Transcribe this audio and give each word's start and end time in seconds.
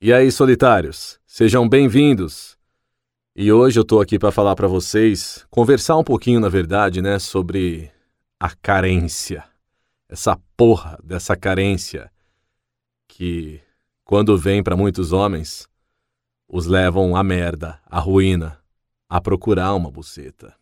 E 0.00 0.12
aí, 0.12 0.30
solitários, 0.30 1.18
sejam 1.26 1.68
bem-vindos. 1.68 2.56
E 3.34 3.50
hoje 3.50 3.80
eu 3.80 3.84
tô 3.84 4.00
aqui 4.00 4.16
para 4.16 4.30
falar 4.30 4.54
para 4.54 4.68
vocês, 4.68 5.44
conversar 5.50 5.96
um 5.96 6.04
pouquinho, 6.04 6.38
na 6.38 6.48
verdade, 6.48 7.02
né, 7.02 7.18
sobre 7.18 7.90
a 8.38 8.54
carência. 8.54 9.42
Essa 10.08 10.38
porra 10.56 10.96
dessa 11.02 11.36
carência 11.36 12.12
que 13.08 13.60
quando 14.04 14.38
vem 14.38 14.62
para 14.62 14.76
muitos 14.76 15.12
homens, 15.12 15.68
os 16.48 16.66
levam 16.66 17.16
à 17.16 17.24
merda, 17.24 17.80
à 17.84 17.98
ruína, 17.98 18.56
a 19.08 19.20
procurar 19.20 19.74
uma 19.74 19.90
buceta. 19.90 20.54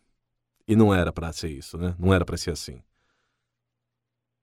E 0.67 0.75
não 0.75 0.91
era 0.91 1.13
para 1.13 1.31
ser 1.31 1.49
isso, 1.49 1.77
né? 1.77 1.93
Não 1.99 2.11
era 2.11 2.25
para 2.25 2.37
ser 2.37 2.49
assim. 2.49 2.81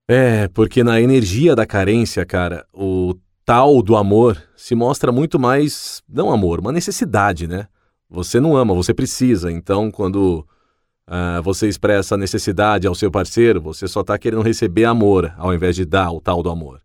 É, 0.07 0.47
porque 0.47 0.85
na 0.85 1.01
energia 1.01 1.57
da 1.57 1.67
carência, 1.67 2.25
cara, 2.25 2.65
o 2.73 3.17
tal 3.45 3.83
do 3.83 3.97
amor 3.97 4.43
se 4.57 4.75
mostra 4.75 5.13
muito 5.13 5.39
mais, 5.39 6.03
não 6.09 6.31
amor, 6.31 6.61
uma 6.61 6.73
necessidade, 6.73 7.47
né? 7.47 7.69
Você 8.09 8.41
não 8.41 8.57
ama, 8.57 8.75
você 8.75 8.95
precisa. 8.95 9.51
Então, 9.51 9.91
quando 9.91 10.47
uh, 11.09 11.43
você 11.43 11.69
expressa 11.69 12.17
necessidade 12.17 12.87
ao 12.87 12.95
seu 12.95 13.11
parceiro, 13.11 13.61
você 13.61 13.89
só 13.89 14.01
está 14.01 14.17
querendo 14.19 14.43
receber 14.43 14.85
amor, 14.85 15.33
ao 15.37 15.53
invés 15.53 15.77
de 15.77 15.85
dar 15.85 16.11
o 16.13 16.21
tal 16.21 16.43
do 16.43 16.51
amor. 16.51 16.81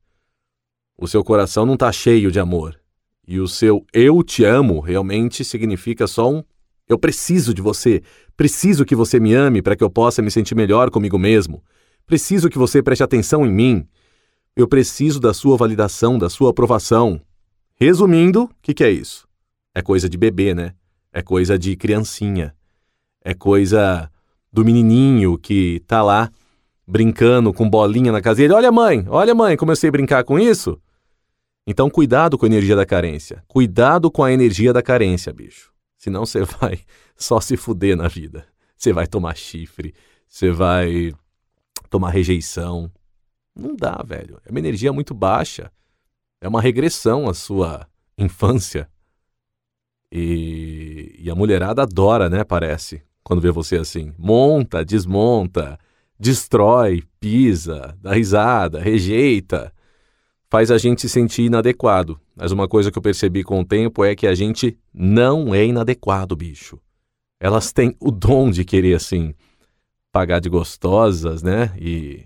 O 0.98 1.08
seu 1.08 1.23
coração 1.23 1.66
não 1.66 1.76
está 1.76 1.91
cheio 1.91 2.31
de 2.31 2.40
amor. 2.40 2.80
E 3.28 3.39
o 3.39 3.48
seu 3.48 3.86
eu 3.94 4.23
te 4.23 4.44
amo 4.44 4.80
realmente 4.80 5.44
significa 5.44 6.08
só 6.08 6.30
um 6.30 6.44
eu 6.89 6.98
preciso 6.98 7.53
de 7.53 7.62
você, 7.62 8.02
preciso 8.36 8.84
que 8.84 8.95
você 8.95 9.20
me 9.20 9.36
ame 9.36 9.62
para 9.62 9.76
que 9.76 9.84
eu 9.84 9.91
possa 9.91 10.23
me 10.23 10.31
sentir 10.31 10.55
melhor 10.55 10.89
comigo 10.89 11.20
mesmo. 11.20 11.64
Preciso 12.08 12.50
que 12.50 12.58
você 12.58 12.81
preste 12.81 13.03
atenção 13.03 13.45
em 13.45 13.53
mim. 13.53 13.88
Eu 14.55 14.67
preciso 14.67 15.20
da 15.20 15.34
sua 15.34 15.55
validação, 15.55 16.17
da 16.17 16.30
sua 16.30 16.52
aprovação. 16.52 17.21
Resumindo, 17.76 18.44
o 18.44 18.49
que, 18.62 18.73
que 18.73 18.84
é 18.84 18.91
isso? 18.91 19.27
É 19.73 19.81
coisa 19.81 20.09
de 20.09 20.17
bebê, 20.17 20.53
né? 20.53 20.73
É 21.13 21.22
coisa 21.22 21.58
de 21.58 21.75
criancinha. 21.75 22.53
É 23.23 23.33
coisa 23.33 24.11
do 24.52 24.66
menininho 24.66 25.38
que 25.38 25.81
tá 25.88 26.02
lá 26.02 26.31
brincando 26.88 27.53
com 27.53 27.69
bolinha 27.69 28.11
na 28.11 28.19
dele. 28.19 28.53
Olha, 28.53 28.72
mãe, 28.72 29.06
olha, 29.08 29.36
mãe, 29.36 29.56
como 29.56 29.72
eu 29.72 29.75
sei 29.75 29.91
brincar 29.91 30.23
com 30.23 30.39
isso. 30.39 30.80
Então, 31.66 31.89
cuidado 31.89 32.38
com 32.38 32.45
a 32.45 32.50
energia 32.50 32.75
da 32.75 32.86
carência. 32.86 33.44
Cuidado 33.47 34.09
com 34.09 34.23
a 34.23 34.31
energia 34.31 34.73
da 34.73 34.81
carência, 34.81 35.31
bicho. 35.31 35.72
Senão 35.97 36.25
você 36.25 36.44
vai 36.59 36.80
só 37.16 37.39
se 37.39 37.56
fuder 37.56 37.95
na 37.95 38.08
vida. 38.08 38.45
Você 38.75 38.91
vai 38.91 39.06
tomar 39.06 39.36
chifre, 39.36 39.94
você 40.28 40.50
vai 40.52 41.13
tomar 41.89 42.09
rejeição. 42.09 42.89
Não 43.60 43.76
dá, 43.76 44.02
velho. 44.06 44.40
É 44.46 44.50
uma 44.50 44.60
energia 44.60 44.94
muito 44.94 45.14
baixa. 45.14 45.72
É 46.42 46.48
uma 46.48 46.62
regressão 46.62 47.28
à 47.28 47.34
sua 47.34 47.88
infância. 48.18 48.90
E, 50.12 51.16
e 51.20 51.30
a 51.30 51.36
mulherada 51.36 51.84
adora, 51.84 52.30
né? 52.30 52.44
Parece, 52.44 53.04
quando 53.24 53.42
vê 53.42 53.52
você 53.52 53.78
assim. 53.78 54.14
Monta, 54.18 54.84
desmonta, 54.84 55.78
destrói, 56.20 57.04
pisa, 57.20 57.98
dá 58.02 58.14
risada, 58.14 58.80
rejeita. 58.80 59.72
Faz 60.50 60.72
a 60.72 60.78
gente 60.78 61.02
se 61.02 61.10
sentir 61.10 61.44
inadequado. 61.44 62.20
Mas 62.36 62.52
uma 62.52 62.68
coisa 62.68 62.92
que 62.92 62.98
eu 62.98 63.02
percebi 63.02 63.44
com 63.44 63.60
o 63.60 63.66
tempo 63.66 64.04
é 64.04 64.16
que 64.16 64.26
a 64.26 64.34
gente 64.34 64.78
não 64.94 65.54
é 65.54 65.66
inadequado, 65.66 66.36
bicho. 66.36 66.80
Elas 67.40 67.72
têm 67.72 67.96
o 68.00 68.12
dom 68.12 68.50
de 68.50 68.66
querer, 68.66 68.96
assim, 68.96 69.34
pagar 70.12 70.40
de 70.40 70.50
gostosas, 70.50 71.44
né? 71.44 71.72
E 71.80 72.26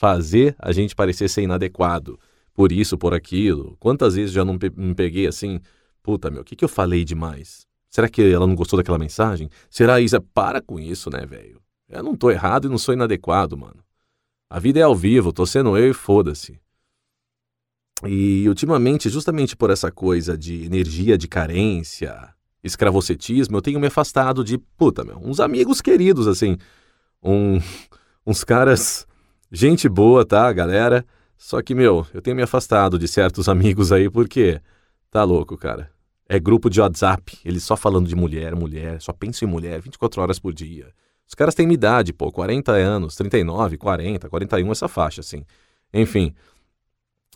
fazer 0.00 0.56
a 0.58 0.72
gente 0.72 0.94
parecer 0.94 1.28
ser 1.28 1.42
inadequado. 1.42 2.18
Por 2.54 2.72
isso, 2.72 2.96
por 2.96 3.12
aquilo. 3.12 3.76
Quantas 3.78 4.14
vezes 4.14 4.32
já 4.32 4.42
não 4.42 4.58
me 4.74 4.94
peguei 4.94 5.26
assim, 5.26 5.60
puta, 6.02 6.30
meu, 6.30 6.40
o 6.40 6.44
que, 6.44 6.56
que 6.56 6.64
eu 6.64 6.70
falei 6.70 7.04
demais? 7.04 7.66
Será 7.90 8.08
que 8.08 8.22
ela 8.22 8.46
não 8.46 8.54
gostou 8.54 8.78
daquela 8.78 8.98
mensagem? 8.98 9.50
Será 9.68 10.00
Isa? 10.00 10.18
Para 10.18 10.62
com 10.62 10.80
isso, 10.80 11.10
né, 11.10 11.26
velho? 11.26 11.60
Eu 11.86 12.02
não 12.02 12.16
tô 12.16 12.30
errado 12.30 12.66
e 12.66 12.70
não 12.70 12.78
sou 12.78 12.94
inadequado, 12.94 13.58
mano. 13.58 13.84
A 14.48 14.58
vida 14.58 14.80
é 14.80 14.82
ao 14.82 14.96
vivo, 14.96 15.34
tô 15.34 15.44
sendo 15.44 15.76
eu 15.76 15.90
e 15.90 15.92
foda-se. 15.92 16.58
E 18.06 18.48
ultimamente, 18.48 19.10
justamente 19.10 19.54
por 19.54 19.68
essa 19.68 19.92
coisa 19.92 20.34
de 20.36 20.64
energia 20.64 21.18
de 21.18 21.28
carência, 21.28 22.34
escravocetismo, 22.64 23.58
eu 23.58 23.62
tenho 23.62 23.78
me 23.78 23.88
afastado 23.88 24.42
de, 24.42 24.56
puta, 24.56 25.04
meu, 25.04 25.18
uns 25.18 25.40
amigos 25.40 25.82
queridos, 25.82 26.26
assim. 26.26 26.56
Um, 27.22 27.58
uns 28.26 28.42
caras, 28.44 29.06
gente 29.50 29.88
boa, 29.88 30.24
tá, 30.24 30.52
galera? 30.52 31.04
Só 31.36 31.62
que, 31.62 31.74
meu, 31.74 32.06
eu 32.12 32.20
tenho 32.20 32.36
me 32.36 32.42
afastado 32.42 32.98
de 32.98 33.08
certos 33.08 33.48
amigos 33.48 33.92
aí 33.92 34.10
porque 34.10 34.60
tá 35.10 35.24
louco, 35.24 35.56
cara. 35.56 35.90
É 36.28 36.38
grupo 36.38 36.70
de 36.70 36.80
WhatsApp, 36.80 37.38
eles 37.44 37.64
só 37.64 37.76
falando 37.76 38.06
de 38.06 38.14
mulher, 38.14 38.54
mulher, 38.54 39.00
só 39.00 39.12
pensam 39.12 39.48
em 39.48 39.50
mulher 39.50 39.80
24 39.80 40.22
horas 40.22 40.38
por 40.38 40.52
dia. 40.52 40.92
Os 41.26 41.34
caras 41.34 41.54
têm 41.54 41.66
minha 41.66 41.74
idade, 41.74 42.12
pô, 42.12 42.30
40 42.30 42.72
anos, 42.72 43.16
39, 43.16 43.76
40, 43.76 44.28
41, 44.28 44.70
essa 44.70 44.88
faixa, 44.88 45.20
assim. 45.20 45.44
Enfim. 45.92 46.34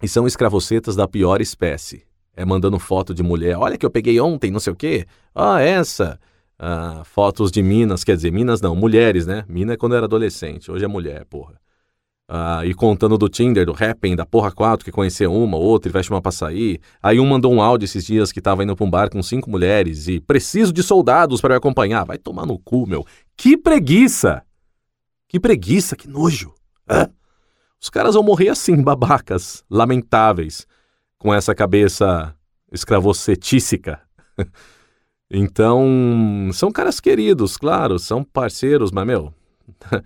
E 0.02 0.08
são 0.08 0.26
escravocetas 0.26 0.94
da 0.96 1.08
pior 1.08 1.41
espécie. 1.41 2.04
É 2.36 2.44
mandando 2.44 2.78
foto 2.78 3.14
de 3.14 3.22
mulher. 3.22 3.56
Olha 3.56 3.78
que 3.78 3.86
eu 3.86 3.91
peguei 3.91 4.20
ontem, 4.20 4.50
não 4.50 4.60
sei 4.60 4.72
o 4.72 4.76
quê. 4.76 5.06
Ah, 5.34 5.60
essa. 5.60 6.19
Ah, 6.58 7.02
fotos 7.04 7.50
de 7.50 7.62
minas, 7.62 8.04
quer 8.04 8.16
dizer, 8.16 8.31
minas 8.31 8.60
não, 8.60 8.76
mulheres, 8.76 9.26
né? 9.26 9.44
Mina 9.48 9.75
é 9.75 9.76
quando 9.76 9.94
era 9.94 10.06
adolescente, 10.06 10.70
hoje 10.70 10.84
é 10.84 10.88
mulher, 10.88 11.25
porra. 11.25 11.60
Ah, 12.36 12.66
e 12.66 12.74
contando 12.74 13.16
do 13.16 13.28
Tinder, 13.28 13.64
do 13.64 13.70
Happn, 13.70 14.16
da 14.16 14.26
porra 14.26 14.50
4, 14.50 14.84
que 14.84 14.90
conheceu 14.90 15.32
uma, 15.32 15.56
outra 15.56 15.88
e 15.88 15.92
veste 15.92 16.10
uma 16.10 16.20
pra 16.20 16.32
sair. 16.32 16.80
Aí 17.00 17.20
um 17.20 17.26
mandou 17.26 17.52
um 17.52 17.62
áudio 17.62 17.84
esses 17.84 18.04
dias 18.04 18.32
que 18.32 18.40
tava 18.40 18.64
indo 18.64 18.74
pra 18.74 18.84
um 18.84 18.90
bar 18.90 19.08
com 19.08 19.22
cinco 19.22 19.48
mulheres 19.48 20.08
e 20.08 20.18
preciso 20.18 20.72
de 20.72 20.82
soldados 20.82 21.40
para 21.40 21.50
me 21.50 21.58
acompanhar. 21.58 22.04
Vai 22.04 22.18
tomar 22.18 22.44
no 22.44 22.58
cu, 22.58 22.88
meu. 22.88 23.06
Que 23.36 23.56
preguiça! 23.56 24.42
Que 25.28 25.38
preguiça, 25.38 25.94
que 25.94 26.08
nojo! 26.08 26.52
Hã? 26.90 27.08
Os 27.80 27.88
caras 27.88 28.16
vão 28.16 28.24
morrer 28.24 28.48
assim, 28.48 28.82
babacas, 28.82 29.62
lamentáveis, 29.70 30.66
com 31.16 31.32
essa 31.32 31.54
cabeça 31.54 32.34
escravocetícica. 32.72 34.00
Então, 35.36 36.50
são 36.52 36.70
caras 36.70 37.00
queridos, 37.00 37.56
claro, 37.56 37.98
são 37.98 38.22
parceiros, 38.22 38.92
mas, 38.92 39.06
meu, 39.06 39.34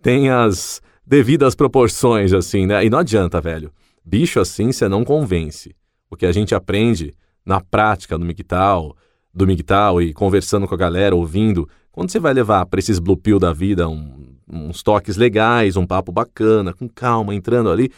tem 0.00 0.30
as 0.30 0.80
devidas 1.06 1.54
proporções, 1.54 2.32
assim, 2.32 2.66
né? 2.66 2.84
E 2.84 2.90
não 2.90 2.98
adianta, 2.98 3.40
velho. 3.40 3.72
Bicho 4.04 4.40
assim 4.40 4.72
você 4.72 4.88
não 4.88 5.04
convence. 5.04 5.74
O 6.10 6.16
que 6.16 6.26
a 6.26 6.32
gente 6.32 6.54
aprende 6.54 7.14
na 7.44 7.60
prática, 7.60 8.18
no 8.18 8.24
MGTOW, 8.24 8.96
do 9.32 9.46
MGTOW 9.46 10.02
e 10.02 10.12
conversando 10.12 10.66
com 10.66 10.74
a 10.74 10.78
galera, 10.78 11.14
ouvindo, 11.14 11.68
quando 11.92 12.10
você 12.10 12.18
vai 12.18 12.34
levar 12.34 12.66
para 12.66 12.80
esses 12.80 12.98
blue 12.98 13.16
pill 13.16 13.38
da 13.38 13.52
vida 13.52 13.88
um, 13.88 14.36
uns 14.50 14.82
toques 14.82 15.16
legais, 15.16 15.76
um 15.76 15.86
papo 15.86 16.10
bacana, 16.10 16.72
com 16.72 16.88
calma, 16.88 17.34
entrando 17.34 17.70
ali, 17.70 17.90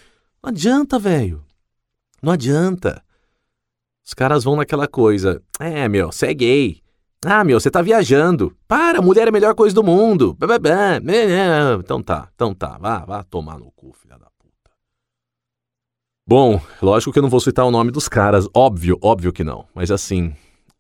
não 0.43 0.51
adianta, 0.51 0.99
velho. 0.99 1.43
Não 2.23 2.33
adianta. 2.33 3.03
Os 4.05 4.15
caras 4.15 4.45
vão 4.45 4.57
naquela 4.57 4.89
coisa. 4.89 5.43
É, 5.61 5.89
meu, 5.89 6.11
você 6.11 6.27
é 6.27 6.35
gay. 6.35 6.81
Ah, 7.25 7.43
meu, 7.43 7.59
você 7.59 7.71
tá 7.71 7.83
viajando. 7.83 8.57
Para, 8.67 9.03
mulher 9.03 9.27
é 9.27 9.29
a 9.29 9.33
melhor 9.33 9.55
coisa 9.55 9.75
do 9.75 9.83
mundo. 9.83 10.37
Então 11.81 12.03
tá, 12.03 12.29
então 12.35 12.55
tá. 12.55 12.79
Vá, 12.79 13.05
vá 13.05 13.23
tomar 13.25 13.59
no 13.59 13.71
cu, 13.73 13.93
filha 13.93 14.17
da 14.17 14.27
puta. 14.39 14.71
Bom, 16.27 16.61
lógico 16.81 17.13
que 17.13 17.19
eu 17.19 17.23
não 17.23 17.31
vou 17.31 17.41
citar 17.41 17.67
o 17.67 17.71
nome 17.71 17.91
dos 17.91 18.09
caras. 18.09 18.47
Óbvio, 18.55 18.99
óbvio 19.03 19.33
que 19.33 19.43
não. 19.43 19.67
Mas 19.75 19.91
assim, 19.91 20.33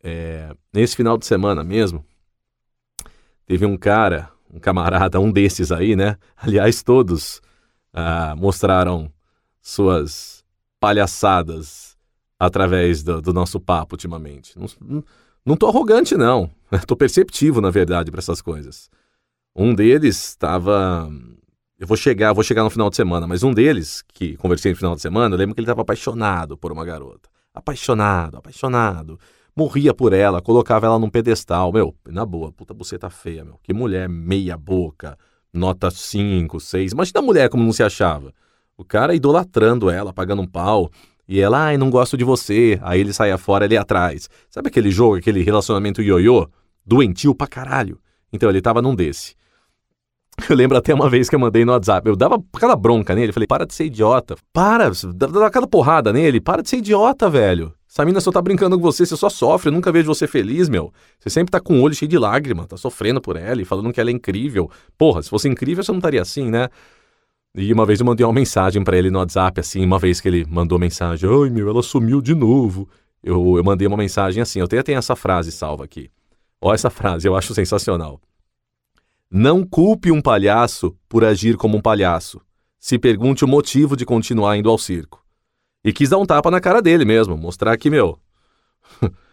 é, 0.02 0.54
nesse 0.72 0.94
final 0.94 1.18
de 1.18 1.26
semana 1.26 1.64
mesmo, 1.64 2.04
teve 3.44 3.66
um 3.66 3.76
cara, 3.76 4.30
um 4.52 4.60
camarada, 4.60 5.18
um 5.18 5.32
desses 5.32 5.72
aí, 5.72 5.96
né? 5.96 6.16
Aliás, 6.36 6.84
todos 6.84 7.42
ah, 7.92 8.36
mostraram 8.36 9.10
suas 9.60 10.44
palhaçadas 10.78 11.96
através 12.38 13.02
do, 13.02 13.20
do 13.20 13.32
nosso 13.32 13.58
papo 13.58 13.96
ultimamente. 13.96 14.56
Não, 14.56 14.66
não, 14.80 15.04
não 15.48 15.56
tô 15.56 15.66
arrogante, 15.66 16.14
não. 16.14 16.50
tô 16.86 16.94
perceptivo, 16.94 17.60
na 17.60 17.70
verdade, 17.70 18.10
para 18.10 18.20
essas 18.20 18.42
coisas. 18.42 18.90
Um 19.56 19.74
deles 19.74 20.28
estava. 20.28 21.10
Eu 21.78 21.86
vou 21.86 21.96
chegar, 21.96 22.32
vou 22.32 22.44
chegar 22.44 22.62
no 22.62 22.70
final 22.70 22.90
de 22.90 22.96
semana, 22.96 23.26
mas 23.26 23.42
um 23.42 23.54
deles, 23.54 24.04
que 24.12 24.36
conversei 24.36 24.72
no 24.72 24.76
final 24.76 24.94
de 24.94 25.00
semana, 25.00 25.34
eu 25.34 25.38
lembro 25.38 25.54
que 25.54 25.60
ele 25.60 25.64
estava 25.64 25.82
apaixonado 25.82 26.58
por 26.58 26.70
uma 26.70 26.84
garota. 26.84 27.30
Apaixonado, 27.54 28.36
apaixonado. 28.36 29.18
Morria 29.56 29.94
por 29.94 30.12
ela, 30.12 30.42
colocava 30.42 30.86
ela 30.86 30.98
num 30.98 31.08
pedestal. 31.08 31.72
Meu, 31.72 31.94
na 32.06 32.26
boa, 32.26 32.52
puta 32.52 32.74
buceta 32.74 33.08
feia, 33.08 33.44
meu. 33.44 33.58
Que 33.62 33.72
mulher 33.72 34.08
meia 34.08 34.56
boca, 34.56 35.16
nota 35.52 35.90
5, 35.90 36.60
6. 36.60 36.92
Imagina 36.92 37.20
a 37.20 37.22
mulher 37.22 37.48
como 37.48 37.64
não 37.64 37.72
se 37.72 37.82
achava. 37.82 38.34
O 38.76 38.84
cara 38.84 39.14
idolatrando 39.14 39.88
ela, 39.88 40.12
pagando 40.12 40.42
um 40.42 40.46
pau. 40.46 40.90
E 41.28 41.40
ela, 41.40 41.66
ai, 41.66 41.76
não 41.76 41.90
gosto 41.90 42.16
de 42.16 42.24
você. 42.24 42.78
Aí 42.82 43.00
ele 43.00 43.12
saia 43.12 43.36
fora, 43.36 43.66
ele 43.66 43.76
atrás. 43.76 44.30
Sabe 44.48 44.68
aquele 44.68 44.90
jogo, 44.90 45.16
aquele 45.16 45.42
relacionamento 45.42 46.00
ioiô? 46.00 46.48
Doentio 46.86 47.34
pra 47.34 47.46
caralho. 47.46 47.98
Então 48.32 48.48
ele 48.48 48.62
tava 48.62 48.80
num 48.80 48.94
desse. 48.94 49.36
Eu 50.48 50.56
lembro 50.56 50.76
até 50.78 50.94
uma 50.94 51.10
vez 51.10 51.28
que 51.28 51.34
eu 51.34 51.40
mandei 51.40 51.64
no 51.64 51.72
WhatsApp. 51.72 52.08
Eu 52.08 52.16
dava 52.16 52.42
aquela 52.54 52.76
bronca 52.76 53.14
nele. 53.14 53.32
Falei, 53.32 53.46
para 53.46 53.66
de 53.66 53.74
ser 53.74 53.86
idiota. 53.86 54.36
Para, 54.52 54.90
dá 55.14 55.46
aquela 55.46 55.66
porrada 55.66 56.12
nele. 56.12 56.40
Para 56.40 56.62
de 56.62 56.70
ser 56.70 56.78
idiota, 56.78 57.28
velho. 57.28 57.74
Essa 57.90 58.04
mina 58.04 58.20
só 58.20 58.30
tá 58.30 58.40
brincando 58.40 58.76
com 58.76 58.82
você, 58.82 59.04
você 59.04 59.16
só 59.16 59.28
sofre. 59.28 59.68
Eu 59.68 59.72
nunca 59.72 59.90
vejo 59.90 60.06
você 60.06 60.26
feliz, 60.26 60.68
meu. 60.68 60.92
Você 61.18 61.30
sempre 61.30 61.50
tá 61.50 61.58
com 61.58 61.80
o 61.80 61.82
olho 61.82 61.94
cheio 61.94 62.08
de 62.08 62.18
lágrima, 62.18 62.66
tá 62.66 62.76
sofrendo 62.76 63.20
por 63.20 63.36
ela 63.36 63.60
e 63.60 63.64
falando 63.64 63.92
que 63.92 64.00
ela 64.00 64.10
é 64.10 64.12
incrível. 64.12 64.70
Porra, 64.96 65.22
se 65.22 65.30
fosse 65.30 65.48
incrível, 65.48 65.82
você 65.82 65.90
não 65.90 65.98
estaria 65.98 66.22
assim, 66.22 66.50
né? 66.50 66.68
E 67.60 67.72
uma 67.72 67.84
vez 67.84 67.98
eu 67.98 68.06
mandei 68.06 68.24
uma 68.24 68.32
mensagem 68.32 68.84
para 68.84 68.96
ele 68.96 69.10
no 69.10 69.18
WhatsApp, 69.18 69.58
assim, 69.58 69.84
uma 69.84 69.98
vez 69.98 70.20
que 70.20 70.28
ele 70.28 70.46
mandou 70.48 70.78
mensagem, 70.78 71.28
ai 71.28 71.50
meu, 71.50 71.68
ela 71.68 71.82
sumiu 71.82 72.20
de 72.20 72.32
novo. 72.32 72.88
Eu, 73.20 73.56
eu 73.56 73.64
mandei 73.64 73.84
uma 73.84 73.96
mensagem 73.96 74.40
assim, 74.40 74.60
eu 74.60 74.66
até 74.66 74.80
tenho 74.80 74.96
essa 74.96 75.16
frase 75.16 75.50
salva 75.50 75.82
aqui. 75.82 76.08
Olha 76.60 76.76
essa 76.76 76.88
frase, 76.88 77.26
eu 77.26 77.34
acho 77.34 77.52
sensacional. 77.52 78.20
Não 79.28 79.66
culpe 79.66 80.12
um 80.12 80.22
palhaço 80.22 80.96
por 81.08 81.24
agir 81.24 81.56
como 81.56 81.76
um 81.76 81.82
palhaço. 81.82 82.40
Se 82.78 82.96
pergunte 82.96 83.44
o 83.44 83.48
motivo 83.48 83.96
de 83.96 84.06
continuar 84.06 84.56
indo 84.56 84.70
ao 84.70 84.78
circo. 84.78 85.20
E 85.84 85.92
quis 85.92 86.10
dar 86.10 86.18
um 86.18 86.26
tapa 86.26 86.52
na 86.52 86.60
cara 86.60 86.80
dele 86.80 87.04
mesmo, 87.04 87.36
mostrar 87.36 87.76
que, 87.76 87.90
meu. 87.90 88.20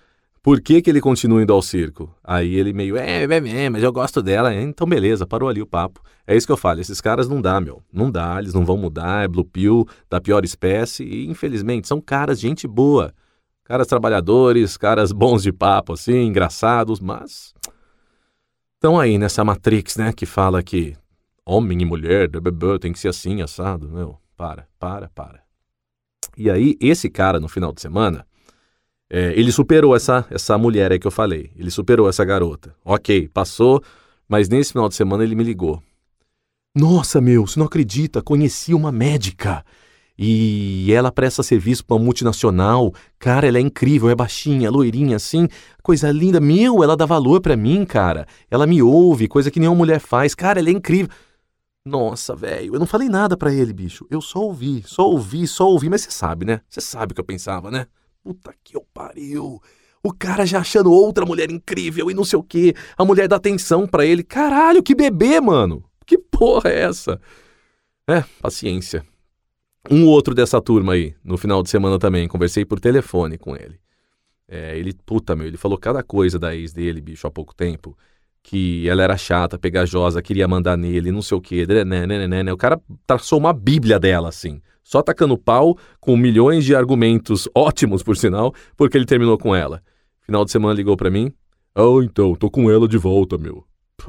por 0.46 0.62
que, 0.62 0.80
que 0.80 0.92
ele 0.92 1.02
continua 1.02 1.42
indo 1.42 1.52
ao 1.52 1.60
circo? 1.60 2.16
Aí 2.24 2.54
ele 2.54 2.72
meio, 2.72 2.96
é, 2.98 3.24
é, 3.24 3.64
é, 3.64 3.68
mas 3.68 3.82
eu 3.82 3.92
gosto 3.92 4.22
dela. 4.22 4.54
Então, 4.54 4.86
beleza, 4.86 5.26
parou 5.26 5.50
ali 5.50 5.60
o 5.60 5.66
papo. 5.66 6.04
É 6.28 6.38
isso 6.38 6.46
que 6.46 6.54
eu 6.54 6.58
falo, 6.58 6.80
esses 6.80 7.02
caras 7.02 7.28
não 7.28 7.42
dá, 7.42 7.60
meu. 7.60 7.82
Não 7.92 8.12
dá, 8.12 8.38
eles 8.38 8.54
não 8.54 8.64
vão 8.64 8.78
mudar, 8.78 9.24
é 9.24 9.28
Blue 9.28 9.44
Pill 9.44 9.88
da 10.08 10.22
pior 10.22 10.46
espécie. 10.46 11.04
E, 11.04 11.28
infelizmente, 11.28 11.88
são 11.88 12.00
caras, 12.00 12.40
gente 12.40 12.68
boa. 12.68 13.12
Caras 13.64 13.88
trabalhadores, 13.88 14.78
caras 14.78 15.12
bons 15.12 15.42
de 15.42 15.52
papo, 15.52 15.94
assim, 15.94 16.28
engraçados, 16.28 17.00
mas 17.00 17.52
estão 18.76 19.00
aí 19.00 19.18
nessa 19.18 19.44
Matrix, 19.44 19.98
né, 19.98 20.14
que 20.14 20.28
fala 20.28 20.62
que 20.62 20.96
homem 21.44 21.82
e 21.82 21.86
mulher 21.86 22.30
tem 22.80 22.94
que 22.94 23.00
ser 23.00 23.08
assim, 23.08 23.42
assado. 23.42 23.90
Meu, 23.90 24.20
para, 24.38 24.68
para, 24.78 25.10
para. 25.10 25.42
E 26.38 26.52
aí, 26.52 26.78
esse 26.80 27.10
cara, 27.10 27.40
no 27.40 27.48
final 27.48 27.74
de 27.74 27.82
semana, 27.82 28.28
é, 29.10 29.34
ele 29.38 29.52
superou 29.52 29.96
essa, 29.96 30.26
essa 30.30 30.58
mulher 30.58 30.92
aí 30.92 31.00
que 31.00 31.08
eu 31.08 31.12
falei. 31.12 31.52
Ele 31.56 31.70
superou 31.70 32.10
essa 32.10 32.26
garota. 32.26 32.76
Ok, 32.84 33.28
passou, 33.30 33.82
mas 34.28 34.50
nesse 34.50 34.72
final 34.72 34.90
de 34.90 34.96
semana 34.96 35.24
ele 35.24 35.36
me 35.36 35.44
ligou. 35.44 35.82
Nossa, 36.76 37.22
meu, 37.22 37.48
você 37.48 37.60
não 37.60 37.68
acredita, 37.68 38.22
conheci 38.22 38.74
uma 38.74 38.92
médica. 38.92 39.64
E 40.18 40.92
ela 40.94 41.12
presta 41.12 41.44
serviço 41.44 41.86
para 41.86 41.96
uma 41.96 42.04
multinacional. 42.04 42.94
Cara, 43.20 43.48
ela 43.48 43.58
é 43.58 43.62
incrível, 43.62 44.10
é 44.10 44.16
baixinha, 44.16 44.72
loirinha 44.72 45.18
assim, 45.18 45.48
coisa 45.84 46.12
linda. 46.12 46.40
Meu, 46.40 46.84
ela 46.84 46.96
dá 46.96 47.06
valor 47.06 47.42
para 47.42 47.56
mim, 47.56 47.86
cara. 47.86 48.26
Ela 48.50 48.66
me 48.66 48.82
ouve, 48.82 49.28
coisa 49.28 49.52
que 49.52 49.60
nenhuma 49.60 49.78
mulher 49.78 50.00
faz. 50.00 50.34
Cara, 50.34 50.60
ela 50.60 50.70
é 50.70 50.72
incrível. 50.72 51.10
Nossa, 51.86 52.36
velho, 52.36 52.74
eu 52.76 52.80
não 52.80 52.88
falei 52.88 53.08
nada 53.08 53.38
para 53.38 53.54
ele, 53.54 53.72
bicho. 53.72 54.08
Eu 54.10 54.20
só 54.20 54.40
ouvi, 54.40 54.84
só 54.86 55.08
ouvi, 55.08 55.46
só 55.48 55.70
ouvi, 55.70 55.90
mas 55.90 56.02
você 56.02 56.12
sabe, 56.12 56.46
né? 56.46 56.62
Você 56.68 56.82
sabe 56.82 57.12
o 57.12 57.16
que 57.16 57.22
eu 57.22 57.26
pensava, 57.26 57.70
né? 57.70 57.86
Puta 58.26 58.56
que 58.64 58.76
eu 58.76 58.84
pariu. 58.92 59.62
O 60.02 60.12
cara 60.12 60.48
já 60.48 60.60
achando 60.62 60.92
outra 60.92 61.24
mulher 61.28 61.52
incrível 61.52 62.10
e 62.10 62.14
não 62.16 62.26
sei 62.26 62.40
o 62.40 62.44
quê. 62.44 62.74
A 62.98 63.06
mulher 63.06 63.28
dá 63.28 63.36
atenção 63.36 63.86
para 63.86 64.04
ele. 64.04 64.24
Caralho, 64.24 64.82
que 64.82 64.96
bebê, 64.96 65.40
mano. 65.40 65.84
Que 66.08 66.18
porra 66.18 66.72
é 66.72 66.82
essa? 66.82 67.22
É, 68.10 68.24
paciência. 68.42 69.06
Um 69.92 70.08
outro 70.08 70.34
dessa 70.34 70.60
turma 70.60 70.94
aí, 70.94 71.14
no 71.24 71.38
final 71.38 71.62
de 71.62 71.70
semana 71.70 72.00
também, 72.00 72.28
conversei 72.28 72.66
por 72.66 72.80
telefone 72.80 73.38
com 73.38 73.56
ele. 73.56 73.80
É, 74.48 74.76
ele, 74.76 74.92
puta 75.06 75.36
meu, 75.36 75.46
ele 75.46 75.58
falou 75.58 75.78
cada 75.78 76.02
coisa 76.02 76.40
da 76.40 76.56
ex 76.56 76.74
dele, 76.74 77.02
bicho, 77.02 77.28
há 77.28 77.32
pouco 77.32 77.54
tempo. 77.54 77.96
Que 78.48 78.88
ela 78.88 79.02
era 79.02 79.18
chata, 79.18 79.58
pegajosa, 79.58 80.22
queria 80.22 80.48
mandar 80.48 80.78
nele, 80.78 81.12
não 81.12 81.24
sei 81.24 81.36
o 81.36 81.42
quê. 81.42 81.66
Né, 81.66 81.84
né, 81.84 82.06
né, 82.06 82.28
né, 82.28 82.44
né. 82.44 82.54
O 82.54 82.58
cara 82.58 82.80
traçou 83.08 83.40
uma 83.40 83.52
bíblia 83.52 84.00
dela, 84.00 84.30
assim. 84.30 84.62
Só 84.84 85.02
tacando 85.02 85.36
pau, 85.36 85.76
com 86.00 86.16
milhões 86.16 86.64
de 86.64 86.76
argumentos 86.76 87.50
ótimos, 87.56 88.04
por 88.04 88.16
sinal, 88.16 88.54
porque 88.78 88.96
ele 88.96 89.06
terminou 89.06 89.36
com 89.36 89.56
ela. 89.56 89.82
Final 90.22 90.46
de 90.46 90.52
semana 90.52 90.76
ligou 90.76 90.96
para 90.96 91.10
mim. 91.10 91.34
Oh, 91.76 92.04
então, 92.04 92.36
tô 92.36 92.52
com 92.52 92.70
ela 92.70 92.88
de 92.88 93.00
volta, 93.00 93.36
meu. 93.36 93.66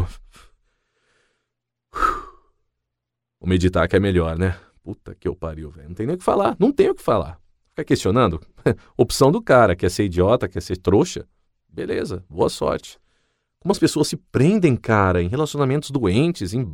Vou 3.40 3.48
meditar 3.48 3.88
que 3.88 3.96
é 3.96 4.00
melhor, 4.00 4.38
né? 4.38 4.58
Puta 4.82 5.14
que 5.14 5.26
eu 5.26 5.34
pariu, 5.34 5.70
velho. 5.70 5.88
Não 5.88 5.94
tem 5.94 6.06
nem 6.06 6.14
o 6.14 6.18
que 6.18 6.24
falar. 6.24 6.54
Não 6.58 6.70
tem 6.70 6.90
o 6.90 6.94
que 6.94 7.02
falar. 7.02 7.40
Fica 7.70 7.84
questionando. 7.84 8.38
Opção 8.98 9.32
do 9.32 9.40
cara. 9.40 9.74
Quer 9.74 9.90
ser 9.90 10.04
idiota, 10.04 10.46
quer 10.46 10.60
ser 10.60 10.76
trouxa? 10.76 11.26
Beleza, 11.68 12.22
boa 12.28 12.50
sorte. 12.50 12.98
Como 13.66 13.72
as 13.72 13.80
pessoas 13.80 14.06
se 14.06 14.16
prendem, 14.16 14.76
cara, 14.76 15.20
em 15.20 15.26
relacionamentos 15.26 15.90
doentes, 15.90 16.54
em, 16.54 16.64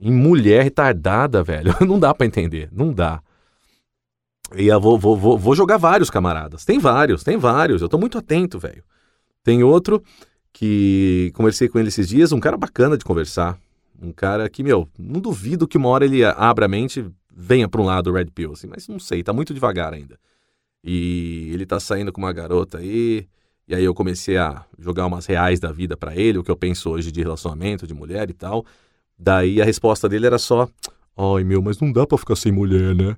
em 0.00 0.10
mulher 0.10 0.64
retardada, 0.64 1.42
velho. 1.44 1.74
Não 1.86 2.00
dá 2.00 2.14
para 2.14 2.26
entender. 2.26 2.70
Não 2.72 2.90
dá. 2.90 3.22
E 4.56 4.66
eu 4.66 4.80
vou, 4.80 4.98
vou, 4.98 5.14
vou, 5.14 5.36
vou 5.36 5.54
jogar 5.54 5.76
vários 5.76 6.08
camaradas. 6.08 6.64
Tem 6.64 6.78
vários, 6.78 7.22
tem 7.22 7.36
vários. 7.36 7.82
Eu 7.82 7.88
tô 7.88 7.98
muito 7.98 8.16
atento, 8.16 8.58
velho. 8.58 8.82
Tem 9.44 9.62
outro 9.62 10.02
que 10.54 11.30
conversei 11.34 11.68
com 11.68 11.78
ele 11.78 11.88
esses 11.88 12.08
dias, 12.08 12.32
um 12.32 12.40
cara 12.40 12.56
bacana 12.56 12.96
de 12.96 13.04
conversar. 13.04 13.58
Um 14.00 14.10
cara 14.10 14.48
que, 14.48 14.62
meu, 14.62 14.88
não 14.98 15.20
duvido 15.20 15.68
que 15.68 15.76
uma 15.76 15.90
hora 15.90 16.06
ele 16.06 16.24
abra 16.24 16.64
a 16.64 16.68
mente, 16.68 17.04
venha 17.30 17.68
para 17.68 17.82
um 17.82 17.84
lado 17.84 18.10
Red 18.10 18.30
Pill, 18.34 18.52
assim, 18.52 18.68
mas 18.68 18.88
não 18.88 18.98
sei, 18.98 19.22
tá 19.22 19.34
muito 19.34 19.52
devagar 19.52 19.92
ainda. 19.92 20.18
E 20.82 21.50
ele 21.52 21.66
tá 21.66 21.78
saindo 21.78 22.10
com 22.10 22.22
uma 22.22 22.32
garota 22.32 22.78
aí, 22.78 22.88
e 22.88 23.28
aí 23.74 23.84
eu 23.84 23.94
comecei 23.94 24.36
a 24.36 24.64
jogar 24.78 25.06
umas 25.06 25.26
reais 25.26 25.60
da 25.60 25.70
vida 25.70 25.96
para 25.96 26.16
ele, 26.16 26.38
o 26.38 26.44
que 26.44 26.50
eu 26.50 26.56
penso 26.56 26.90
hoje 26.90 27.12
de 27.12 27.22
relacionamento, 27.22 27.86
de 27.86 27.94
mulher 27.94 28.28
e 28.30 28.32
tal. 28.32 28.64
Daí 29.18 29.60
a 29.60 29.64
resposta 29.64 30.08
dele 30.08 30.26
era 30.26 30.38
só: 30.38 30.68
Ai 31.16 31.44
meu, 31.44 31.60
mas 31.62 31.78
não 31.78 31.92
dá 31.92 32.06
pra 32.06 32.18
ficar 32.18 32.36
sem 32.36 32.50
mulher, 32.50 32.94
né? 32.94 33.16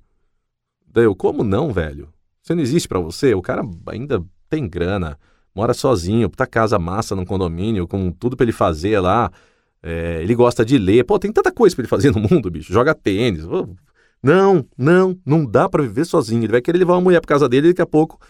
Daí 0.86 1.04
eu, 1.04 1.14
como 1.14 1.42
não, 1.42 1.72
velho? 1.72 2.08
Você 2.42 2.54
não 2.54 2.62
existe 2.62 2.88
para 2.88 2.98
você? 2.98 3.34
O 3.34 3.40
cara 3.40 3.62
ainda 3.86 4.22
tem 4.50 4.68
grana, 4.68 5.18
mora 5.54 5.72
sozinho, 5.72 6.28
puta 6.28 6.46
casa 6.46 6.78
massa 6.78 7.14
num 7.14 7.24
condomínio, 7.24 7.86
com 7.86 8.10
tudo 8.10 8.36
para 8.36 8.44
ele 8.44 8.52
fazer 8.52 8.98
lá. 9.00 9.30
É, 9.82 10.20
ele 10.22 10.34
gosta 10.34 10.64
de 10.64 10.78
ler. 10.78 11.04
Pô, 11.04 11.18
tem 11.18 11.32
tanta 11.32 11.50
coisa 11.50 11.74
para 11.74 11.82
ele 11.82 11.88
fazer 11.88 12.10
no 12.12 12.20
mundo, 12.20 12.50
bicho. 12.50 12.72
Joga 12.72 12.94
tênis. 12.94 13.44
Não, 14.22 14.64
não, 14.76 15.18
não 15.24 15.44
dá 15.44 15.68
para 15.68 15.82
viver 15.82 16.04
sozinho. 16.04 16.44
Ele 16.44 16.52
vai 16.52 16.60
querer 16.60 16.78
levar 16.78 16.94
uma 16.94 17.00
mulher 17.00 17.20
para 17.20 17.28
casa 17.28 17.48
dele 17.48 17.68
e 17.68 17.70
daqui 17.70 17.82
a 17.82 17.86
pouco 17.86 18.20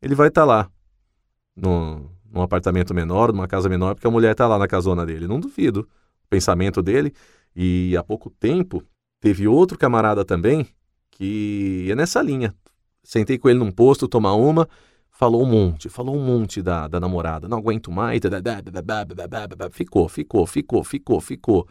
ele 0.00 0.14
vai 0.14 0.28
estar 0.28 0.42
tá 0.42 0.46
lá. 0.46 0.70
No, 1.56 2.10
num 2.30 2.42
apartamento 2.42 2.92
menor, 2.92 3.32
numa 3.32 3.46
casa 3.46 3.68
menor, 3.68 3.94
porque 3.94 4.06
a 4.06 4.10
mulher 4.10 4.32
está 4.32 4.46
lá 4.46 4.58
na 4.58 4.66
casona 4.66 5.06
dele. 5.06 5.26
Não 5.26 5.38
duvido. 5.38 5.88
O 6.24 6.28
pensamento 6.28 6.82
dele. 6.82 7.12
E 7.54 7.96
há 7.96 8.02
pouco 8.02 8.28
tempo 8.30 8.82
teve 9.20 9.46
outro 9.46 9.78
camarada 9.78 10.24
também 10.24 10.66
que 11.10 11.86
é 11.90 11.94
nessa 11.94 12.20
linha. 12.20 12.54
Sentei 13.02 13.38
com 13.38 13.48
ele 13.48 13.58
num 13.58 13.70
posto, 13.70 14.08
tomar 14.08 14.34
uma 14.34 14.68
falou 15.14 15.42
um 15.42 15.46
monte, 15.46 15.88
falou 15.88 16.16
um 16.16 16.24
monte 16.24 16.60
da, 16.60 16.88
da 16.88 16.98
namorada, 16.98 17.48
não 17.48 17.58
aguento 17.58 17.90
mais, 17.90 18.20
ficou, 19.70 20.08
ficou, 20.08 20.46
ficou, 20.46 20.84
ficou, 20.84 21.20
ficou. 21.20 21.68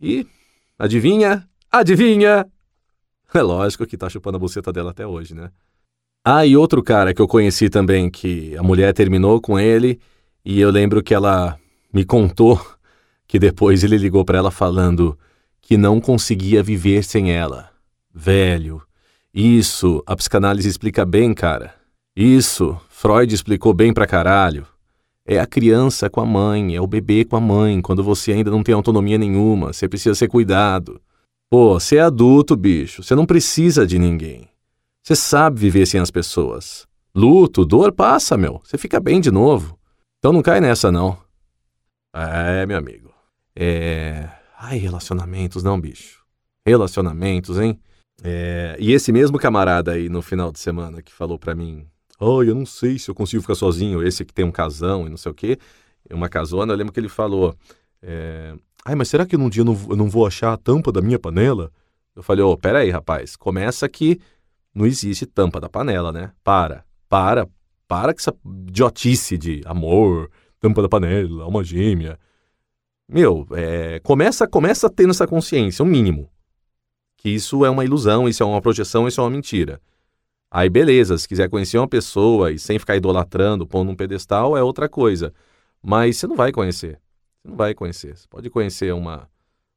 E, 0.00 0.26
adivinha? 0.78 1.48
Adivinha? 1.70 2.46
É 3.32 3.42
lógico 3.42 3.86
que 3.86 3.96
tá 3.96 4.08
chupando 4.08 4.38
a 4.38 4.40
buceta 4.40 4.72
dela 4.72 4.90
até 4.90 5.06
hoje, 5.06 5.36
né? 5.36 5.52
Ah, 6.22 6.44
e 6.44 6.54
outro 6.54 6.82
cara 6.82 7.14
que 7.14 7.22
eu 7.22 7.26
conheci 7.26 7.70
também, 7.70 8.10
que 8.10 8.54
a 8.56 8.62
mulher 8.62 8.92
terminou 8.92 9.40
com 9.40 9.58
ele, 9.58 9.98
e 10.44 10.60
eu 10.60 10.70
lembro 10.70 11.02
que 11.02 11.14
ela 11.14 11.58
me 11.92 12.04
contou 12.04 12.60
que 13.26 13.38
depois 13.38 13.82
ele 13.82 13.96
ligou 13.96 14.24
para 14.24 14.36
ela 14.36 14.50
falando 14.50 15.18
que 15.62 15.78
não 15.78 15.98
conseguia 15.98 16.62
viver 16.62 17.04
sem 17.04 17.32
ela. 17.32 17.70
Velho, 18.12 18.82
isso 19.32 20.02
a 20.06 20.14
psicanálise 20.14 20.68
explica 20.68 21.06
bem, 21.06 21.32
cara. 21.32 21.74
Isso, 22.14 22.78
Freud 22.90 23.34
explicou 23.34 23.72
bem 23.72 23.94
pra 23.94 24.06
caralho. 24.06 24.66
É 25.24 25.38
a 25.38 25.46
criança 25.46 26.10
com 26.10 26.20
a 26.20 26.26
mãe, 26.26 26.74
é 26.74 26.80
o 26.82 26.86
bebê 26.86 27.24
com 27.24 27.36
a 27.36 27.40
mãe, 27.40 27.80
quando 27.80 28.02
você 28.02 28.32
ainda 28.32 28.50
não 28.50 28.62
tem 28.62 28.74
autonomia 28.74 29.16
nenhuma, 29.16 29.72
você 29.72 29.88
precisa 29.88 30.14
ser 30.14 30.28
cuidado. 30.28 31.00
Pô, 31.48 31.80
você 31.80 31.96
é 31.96 32.00
adulto, 32.00 32.56
bicho, 32.56 33.02
você 33.02 33.14
não 33.14 33.24
precisa 33.24 33.86
de 33.86 33.98
ninguém. 33.98 34.49
Você 35.02 35.16
sabe 35.16 35.58
viver 35.60 35.86
sem 35.86 36.00
as 36.00 36.10
pessoas. 36.10 36.86
Luto, 37.14 37.64
dor 37.64 37.92
passa, 37.92 38.36
meu, 38.36 38.60
você 38.64 38.78
fica 38.78 39.00
bem 39.00 39.20
de 39.20 39.30
novo. 39.30 39.78
Então 40.18 40.32
não 40.32 40.42
cai 40.42 40.60
nessa, 40.60 40.92
não. 40.92 41.18
É, 42.14 42.66
meu 42.66 42.76
amigo. 42.76 43.12
É. 43.56 44.28
Ai, 44.58 44.78
relacionamentos, 44.78 45.62
não, 45.62 45.80
bicho. 45.80 46.22
Relacionamentos, 46.66 47.58
hein? 47.58 47.80
É... 48.22 48.76
E 48.78 48.92
esse 48.92 49.10
mesmo 49.10 49.38
camarada 49.38 49.92
aí 49.92 50.08
no 50.08 50.20
final 50.20 50.52
de 50.52 50.58
semana 50.58 51.00
que 51.00 51.12
falou 51.12 51.38
pra 51.38 51.54
mim 51.54 51.86
Ai, 52.20 52.50
eu 52.50 52.54
não 52.54 52.66
sei 52.66 52.98
se 52.98 53.10
eu 53.10 53.14
consigo 53.14 53.40
ficar 53.40 53.54
sozinho, 53.54 54.06
esse 54.06 54.26
que 54.26 54.34
tem 54.34 54.44
um 54.44 54.50
casão 54.50 55.06
e 55.06 55.08
não 55.08 55.16
sei 55.16 55.32
o 55.32 55.34
quê. 55.34 55.58
Uma 56.10 56.28
casona, 56.28 56.72
eu 56.72 56.76
lembro 56.76 56.92
que 56.92 57.00
ele 57.00 57.08
falou: 57.08 57.54
é, 58.02 58.54
Ai, 58.84 58.94
mas 58.94 59.08
será 59.08 59.24
que 59.24 59.36
num 59.38 59.48
dia 59.48 59.62
eu 59.62 59.64
não, 59.64 59.74
não 59.74 60.10
vou 60.10 60.26
achar 60.26 60.52
a 60.52 60.56
tampa 60.56 60.92
da 60.92 61.00
minha 61.00 61.18
panela? 61.18 61.72
Eu 62.14 62.22
falei: 62.22 62.44
Ô, 62.44 62.50
oh, 62.52 62.58
peraí, 62.58 62.90
rapaz, 62.90 63.36
começa 63.36 63.88
que 63.88 64.20
não 64.74 64.86
existe 64.86 65.26
tampa 65.26 65.60
da 65.60 65.68
panela, 65.68 66.12
né? 66.12 66.32
Para, 66.42 66.84
para, 67.08 67.48
para 67.88 68.14
com 68.14 68.20
essa 68.20 68.34
idiotice 68.44 69.36
de 69.36 69.62
amor, 69.64 70.30
tampa 70.60 70.82
da 70.82 70.88
panela, 70.88 71.44
alma 71.44 71.64
gêmea. 71.64 72.18
Meu, 73.08 73.46
é, 73.52 73.98
começa, 74.00 74.46
começa 74.46 74.88
tendo 74.88 75.10
essa 75.10 75.26
consciência, 75.26 75.84
o 75.84 75.86
um 75.86 75.90
mínimo. 75.90 76.30
Que 77.16 77.28
isso 77.28 77.64
é 77.64 77.70
uma 77.70 77.84
ilusão, 77.84 78.28
isso 78.28 78.42
é 78.42 78.46
uma 78.46 78.62
projeção, 78.62 79.08
isso 79.08 79.20
é 79.20 79.24
uma 79.24 79.30
mentira. 79.30 79.80
Aí 80.50 80.68
beleza, 80.68 81.16
se 81.18 81.28
quiser 81.28 81.48
conhecer 81.48 81.78
uma 81.78 81.88
pessoa 81.88 82.50
e 82.50 82.58
sem 82.58 82.78
ficar 82.78 82.96
idolatrando, 82.96 83.66
pondo 83.66 83.88
num 83.88 83.96
pedestal, 83.96 84.56
é 84.56 84.62
outra 84.62 84.88
coisa. 84.88 85.32
Mas 85.82 86.16
você 86.16 86.26
não 86.26 86.36
vai 86.36 86.50
conhecer. 86.50 87.00
Você 87.42 87.48
não 87.48 87.56
vai 87.56 87.74
conhecer. 87.74 88.16
Você 88.16 88.26
pode 88.28 88.50
conhecer 88.50 88.92
uma, 88.92 89.28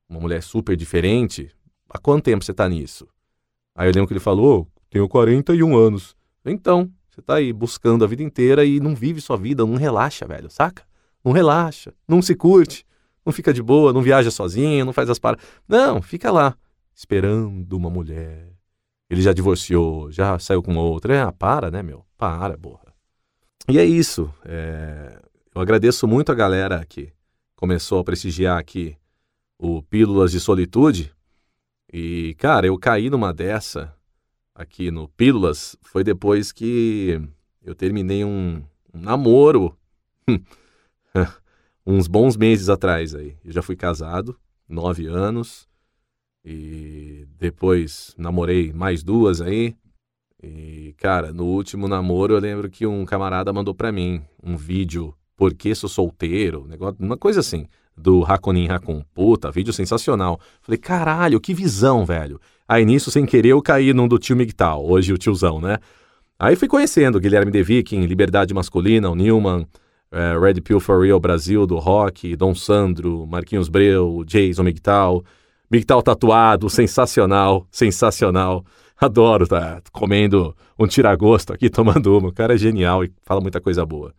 uma 0.09 0.19
mulher 0.19 0.41
super 0.41 0.75
diferente. 0.75 1.51
Há 1.89 1.99
quanto 1.99 2.23
tempo 2.23 2.43
você 2.43 2.51
está 2.51 2.67
nisso? 2.67 3.07
Aí 3.75 3.87
eu 3.87 3.93
lembro 3.93 4.07
que 4.07 4.13
ele 4.13 4.19
falou, 4.19 4.67
tenho 4.93 5.09
41 5.09 5.75
anos. 5.75 6.15
Então, 6.45 6.89
você 7.09 7.19
está 7.19 7.35
aí 7.35 7.51
buscando 7.51 8.03
a 8.03 8.07
vida 8.07 8.23
inteira 8.23 8.63
e 8.63 8.79
não 8.79 8.95
vive 8.95 9.19
sua 9.19 9.37
vida, 9.37 9.65
não 9.65 9.75
relaxa, 9.75 10.25
velho, 10.25 10.49
saca? 10.49 10.83
Não 11.23 11.31
relaxa, 11.31 11.93
não 12.07 12.21
se 12.21 12.35
curte, 12.35 12.85
não 13.25 13.33
fica 13.33 13.53
de 13.53 13.61
boa, 13.61 13.91
não 13.91 14.01
viaja 14.01 14.31
sozinho, 14.31 14.85
não 14.85 14.93
faz 14.93 15.09
as 15.09 15.19
paradas. 15.19 15.45
Não, 15.67 16.01
fica 16.01 16.31
lá, 16.31 16.55
esperando 16.93 17.75
uma 17.75 17.89
mulher 17.89 18.53
ele 19.13 19.21
já 19.21 19.31
divorciou, 19.31 20.11
já 20.11 20.39
saiu 20.39 20.63
com 20.63 20.75
outra. 20.75 21.15
É, 21.15 21.21
ah, 21.21 21.31
para, 21.31 21.69
né, 21.69 21.83
meu? 21.83 22.05
Para, 22.17 22.57
porra. 22.57 22.93
E 23.69 23.77
é 23.77 23.85
isso. 23.85 24.33
É... 24.43 25.19
Eu 25.53 25.61
agradeço 25.61 26.07
muito 26.07 26.31
a 26.31 26.35
galera 26.35 26.83
que 26.83 27.13
começou 27.55 27.99
a 27.99 28.03
prestigiar 28.03 28.57
aqui 28.57 28.97
o 29.59 29.83
Pílulas 29.83 30.31
de 30.31 30.39
Solitude. 30.39 31.13
E, 31.91 32.35
cara, 32.39 32.65
eu 32.65 32.77
caí 32.77 33.09
numa 33.09 33.31
dessa 33.31 33.93
aqui 34.55 34.91
no 34.91 35.07
Pílulas 35.07 35.75
foi 35.81 36.03
depois 36.03 36.51
que 36.51 37.21
eu 37.63 37.73
terminei 37.73 38.23
um, 38.23 38.63
um 38.93 38.99
namoro 38.99 39.77
uns 41.85 42.07
bons 42.07 42.37
meses 42.37 42.69
atrás 42.69 43.15
aí. 43.15 43.37
Eu 43.43 43.51
já 43.51 43.61
fui 43.61 43.75
casado, 43.75 44.37
nove 44.67 45.07
anos. 45.07 45.67
E 46.45 47.25
depois 47.37 48.13
namorei 48.17 48.73
mais 48.73 49.03
duas 49.03 49.39
aí. 49.41 49.75
E, 50.41 50.93
cara, 50.97 51.31
no 51.31 51.45
último 51.45 51.87
namoro 51.87 52.33
eu 52.33 52.39
lembro 52.39 52.69
que 52.69 52.85
um 52.85 53.05
camarada 53.05 53.53
mandou 53.53 53.73
para 53.73 53.93
mim 53.93 54.21
um 54.43 54.57
vídeo 54.57 55.15
Por 55.37 55.53
que 55.53 55.73
sou 55.73 55.89
solteiro? 55.89 56.67
Negócio, 56.67 56.97
uma 56.99 57.17
coisa 57.17 57.39
assim, 57.39 57.67
do 57.95 58.23
Hakonin 58.23 58.67
Hakun. 58.69 59.03
Puta, 59.13 59.51
vídeo 59.51 59.73
sensacional. 59.73 60.39
Falei, 60.61 60.77
caralho, 60.77 61.39
que 61.39 61.53
visão, 61.53 62.05
velho. 62.05 62.39
Aí 62.67 62.85
nisso, 62.85 63.11
sem 63.11 63.25
querer, 63.25 63.49
eu 63.49 63.61
caí 63.61 63.93
num 63.93 64.07
do 64.07 64.17
tio 64.17 64.35
Migtal, 64.35 64.85
hoje 64.85 65.13
o 65.13 65.17
tiozão, 65.17 65.59
né? 65.59 65.77
Aí 66.39 66.55
fui 66.55 66.67
conhecendo 66.67 67.19
Guilherme 67.19 67.51
De 67.51 67.61
Viking, 67.63 68.05
Liberdade 68.05 68.53
Masculina, 68.53 69.09
o 69.09 69.15
Newman, 69.15 69.67
é, 70.11 70.37
Red 70.37 70.61
Pill 70.61 70.79
for 70.79 71.01
Real 71.01 71.19
Brasil, 71.19 71.65
do 71.65 71.77
Rock, 71.77 72.35
Dom 72.35 72.53
Sandro, 72.53 73.25
Marquinhos 73.25 73.69
Breu, 73.69 74.23
Jason 74.25 74.63
Migtal. 74.63 75.23
Migtal 75.69 76.03
tatuado, 76.03 76.69
sensacional, 76.69 77.67
sensacional. 77.71 78.63
Adoro 78.95 79.47
tá 79.47 79.81
comendo 79.91 80.55
um 80.77 80.85
tiragosto 80.85 81.51
aqui, 81.51 81.67
tomando 81.71 82.15
uma. 82.17 82.29
O 82.29 82.33
cara 82.33 82.53
é 82.53 82.57
genial 82.57 83.03
e 83.03 83.11
fala 83.23 83.41
muita 83.41 83.59
coisa 83.59 83.85
boa. 83.85 84.13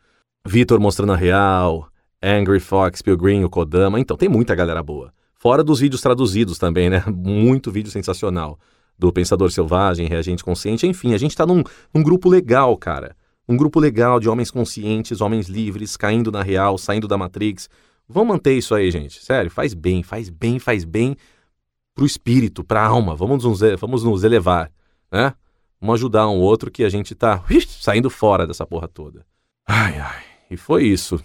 Vitor 0.47 0.81
mostrando 0.81 1.13
a 1.13 1.17
real, 1.17 1.89
Angry 2.25 2.61
Fox, 2.61 3.03
Pilgrim, 3.03 3.45
o 3.45 3.51
Kodama. 3.51 4.01
Então, 4.01 4.17
tem 4.17 4.29
muita 4.29 4.55
galera 4.55 4.83
boa. 4.83 5.13
Fora 5.35 5.63
dos 5.63 5.81
vídeos 5.81 6.01
traduzidos 6.01 6.57
também, 6.57 6.89
né? 6.89 7.05
Muito 7.13 7.71
vídeo 7.71 7.91
sensacional. 7.91 8.59
Do 8.99 9.13
Pensador 9.13 9.51
Selvagem, 9.51 10.07
Reagente 10.07 10.43
Consciente. 10.43 10.87
Enfim, 10.87 11.13
a 11.13 11.19
gente 11.19 11.37
tá 11.37 11.45
num, 11.45 11.63
num 11.93 12.03
grupo 12.03 12.29
legal, 12.29 12.77
cara. 12.77 13.15
Um 13.47 13.57
grupo 13.57 13.79
legal 13.79 14.19
de 14.19 14.29
homens 14.29 14.51
conscientes, 14.51 15.21
homens 15.21 15.49
livres, 15.49 15.97
caindo 15.97 16.33
na 16.33 16.43
real, 16.43 16.79
saindo 16.79 17.07
da 17.07 17.19
Matrix. 17.19 17.69
Vamos 18.09 18.29
manter 18.29 18.55
isso 18.55 18.75
aí, 18.75 18.91
gente. 18.91 19.23
Sério, 19.23 19.51
faz 19.51 19.75
bem, 19.75 20.03
faz 20.03 20.31
bem, 20.31 20.59
faz 20.59 20.85
bem 20.85 21.17
para 21.95 22.05
o 22.05 22.07
espírito, 22.07 22.65
para 22.65 22.81
a 22.81 22.87
alma. 22.87 23.15
Vamos 23.15 23.45
nos, 23.45 23.61
vamos 23.79 24.03
nos 24.03 24.25
elevar, 24.25 24.71
né? 25.13 25.35
Vamos 25.81 25.97
ajudar 25.97 26.29
um 26.29 26.39
outro 26.39 26.71
que 26.71 26.85
a 26.85 26.89
gente 26.89 27.15
tá 27.15 27.45
saindo 27.69 28.09
fora 28.09 28.47
dessa 28.47 28.67
porra 28.67 28.89
toda. 28.89 29.27
Ai, 29.67 29.99
ai. 29.99 30.23
E 30.51 30.57
foi 30.57 30.85
isso. 30.85 31.23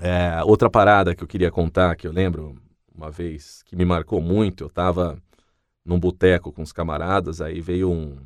É, 0.00 0.42
outra 0.44 0.68
parada 0.68 1.14
que 1.14 1.22
eu 1.22 1.28
queria 1.28 1.50
contar, 1.50 1.96
que 1.96 2.06
eu 2.06 2.12
lembro 2.12 2.56
uma 2.94 3.10
vez, 3.10 3.62
que 3.64 3.76
me 3.76 3.84
marcou 3.84 4.20
muito, 4.20 4.64
eu 4.64 4.70
tava 4.70 5.22
num 5.84 5.98
boteco 5.98 6.52
com 6.52 6.62
os 6.62 6.72
camaradas, 6.72 7.40
aí 7.40 7.60
veio 7.60 7.90
um, 7.90 8.18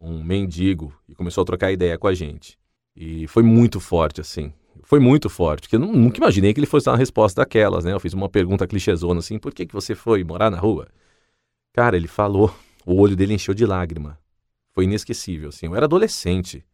um 0.00 0.22
mendigo 0.22 0.92
e 1.08 1.14
começou 1.14 1.42
a 1.42 1.44
trocar 1.44 1.72
ideia 1.72 1.98
com 1.98 2.06
a 2.06 2.14
gente. 2.14 2.58
E 2.94 3.26
foi 3.26 3.42
muito 3.42 3.80
forte, 3.80 4.20
assim 4.20 4.52
foi 4.82 4.98
muito 4.98 5.30
forte, 5.30 5.62
porque 5.62 5.76
eu 5.76 5.80
nunca 5.80 6.18
imaginei 6.18 6.52
que 6.52 6.60
ele 6.60 6.66
fosse 6.66 6.86
dar 6.86 6.92
uma 6.92 6.98
resposta 6.98 7.40
daquelas, 7.40 7.84
né? 7.84 7.92
Eu 7.92 8.00
fiz 8.00 8.12
uma 8.12 8.28
pergunta 8.28 8.66
clichêzona 8.66 9.20
assim, 9.20 9.38
por 9.38 9.52
que, 9.52 9.66
que 9.66 9.74
você 9.74 9.94
foi 9.94 10.22
morar 10.24 10.50
na 10.50 10.58
rua? 10.58 10.88
Cara, 11.72 11.96
ele 11.96 12.08
falou, 12.08 12.54
o 12.84 13.00
olho 13.00 13.16
dele 13.16 13.34
encheu 13.34 13.54
de 13.54 13.66
lágrima. 13.66 14.18
Foi 14.72 14.84
inesquecível, 14.84 15.48
assim. 15.48 15.66
Eu 15.66 15.74
era 15.74 15.86
adolescente. 15.86 16.64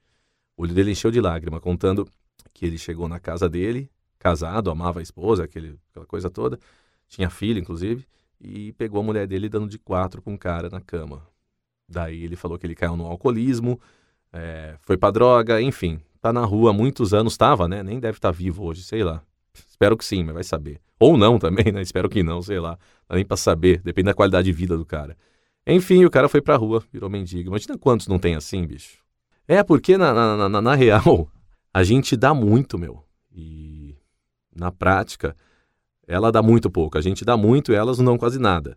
O 0.57 0.63
olho 0.63 0.75
dele 0.75 0.91
encheu 0.91 1.11
de 1.11 1.21
lágrima, 1.21 1.61
contando 1.61 2.09
que 2.53 2.67
ele 2.67 2.79
chegou 2.79 3.09
na 3.09 3.21
casa 3.21 3.49
dele, 3.49 3.91
casado, 4.21 4.71
amava 4.71 5.01
a 5.01 5.03
esposa, 5.03 5.43
aquele, 5.43 5.77
aquela 5.91 6.07
coisa 6.07 6.31
toda. 6.31 6.61
Tinha 7.09 7.29
filho, 7.29 7.59
inclusive, 7.59 8.07
e 8.41 8.73
pegou 8.75 9.01
a 9.01 9.03
mulher 9.03 9.27
dele 9.27 9.49
dando 9.49 9.69
de 9.69 9.79
quatro 9.81 10.23
com 10.23 10.35
um 10.35 10.37
cara 10.37 10.71
na 10.71 10.81
cama. 10.81 11.27
Daí 11.89 12.23
ele 12.23 12.37
falou 12.37 12.57
que 12.57 12.65
ele 12.65 12.77
caiu 12.77 12.97
no 12.97 13.07
alcoolismo, 13.07 13.81
é, 14.33 14.77
foi 14.83 14.97
pra 14.97 15.11
droga, 15.11 15.61
enfim 15.61 16.01
tá 16.21 16.33
na 16.33 16.45
rua 16.45 16.71
há 16.71 16.73
muitos 16.73 17.15
anos, 17.15 17.33
estava, 17.33 17.67
né? 17.67 17.83
Nem 17.83 17.99
deve 17.99 18.19
estar 18.19 18.29
tá 18.29 18.37
vivo 18.37 18.65
hoje, 18.65 18.83
sei 18.83 19.03
lá. 19.03 19.23
Espero 19.69 19.97
que 19.97 20.05
sim, 20.05 20.23
mas 20.23 20.35
vai 20.35 20.45
saber. 20.45 20.81
Ou 20.99 21.17
não 21.17 21.39
também, 21.39 21.73
né? 21.73 21.81
Espero 21.81 22.09
que 22.09 22.23
não, 22.23 22.43
sei 22.43 22.61
lá. 22.61 22.79
Dá 23.09 23.17
nem 23.17 23.25
pra 23.25 23.37
saber, 23.37 23.81
depende 23.83 24.07
da 24.07 24.15
qualidade 24.15 24.45
de 24.45 24.53
vida 24.53 24.77
do 24.77 24.85
cara. 24.85 25.17
Enfim, 25.67 26.05
o 26.05 26.11
cara 26.11 26.29
foi 26.29 26.41
pra 26.41 26.57
rua, 26.57 26.83
virou 26.93 27.09
mendigo. 27.09 27.49
Imagina 27.49 27.79
quantos 27.79 28.07
não 28.07 28.19
tem 28.19 28.35
assim, 28.35 28.67
bicho. 28.67 28.99
É, 29.49 29.63
porque 29.63 29.97
na, 29.97 30.13
na, 30.13 30.49
na, 30.49 30.61
na 30.61 30.75
real, 30.75 31.29
a 31.73 31.83
gente 31.83 32.17
dá 32.17 32.35
muito, 32.35 32.79
meu. 32.79 33.03
E 33.33 33.80
na 34.61 34.71
prática, 34.71 35.35
ela 36.07 36.31
dá 36.31 36.43
muito 36.43 36.71
pouco. 36.71 36.99
A 36.99 37.01
gente 37.01 37.25
dá 37.25 37.35
muito 37.35 37.73
e 37.73 37.75
elas 37.75 37.97
não 37.99 38.05
dão 38.05 38.19
quase 38.19 38.39
nada. 38.39 38.77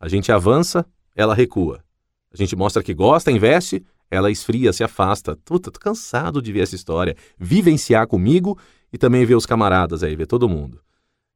A 0.00 0.08
gente 0.08 0.32
avança, 0.32 0.86
ela 1.14 1.34
recua. 1.34 1.84
A 2.32 2.36
gente 2.36 2.56
mostra 2.56 2.82
que 2.82 2.94
gosta, 2.94 3.30
investe, 3.30 3.84
ela 4.10 4.30
esfria, 4.30 4.72
se 4.72 4.82
afasta. 4.82 5.36
Puta, 5.44 5.70
tô 5.70 5.78
cansado 5.78 6.40
de 6.40 6.50
ver 6.50 6.60
essa 6.60 6.74
história. 6.74 7.14
Vivenciar 7.38 8.06
comigo 8.06 8.58
e 8.90 8.96
também 8.96 9.26
ver 9.26 9.34
os 9.34 9.44
camaradas 9.44 10.02
aí, 10.02 10.16
ver 10.16 10.26
todo 10.26 10.48
mundo. 10.48 10.80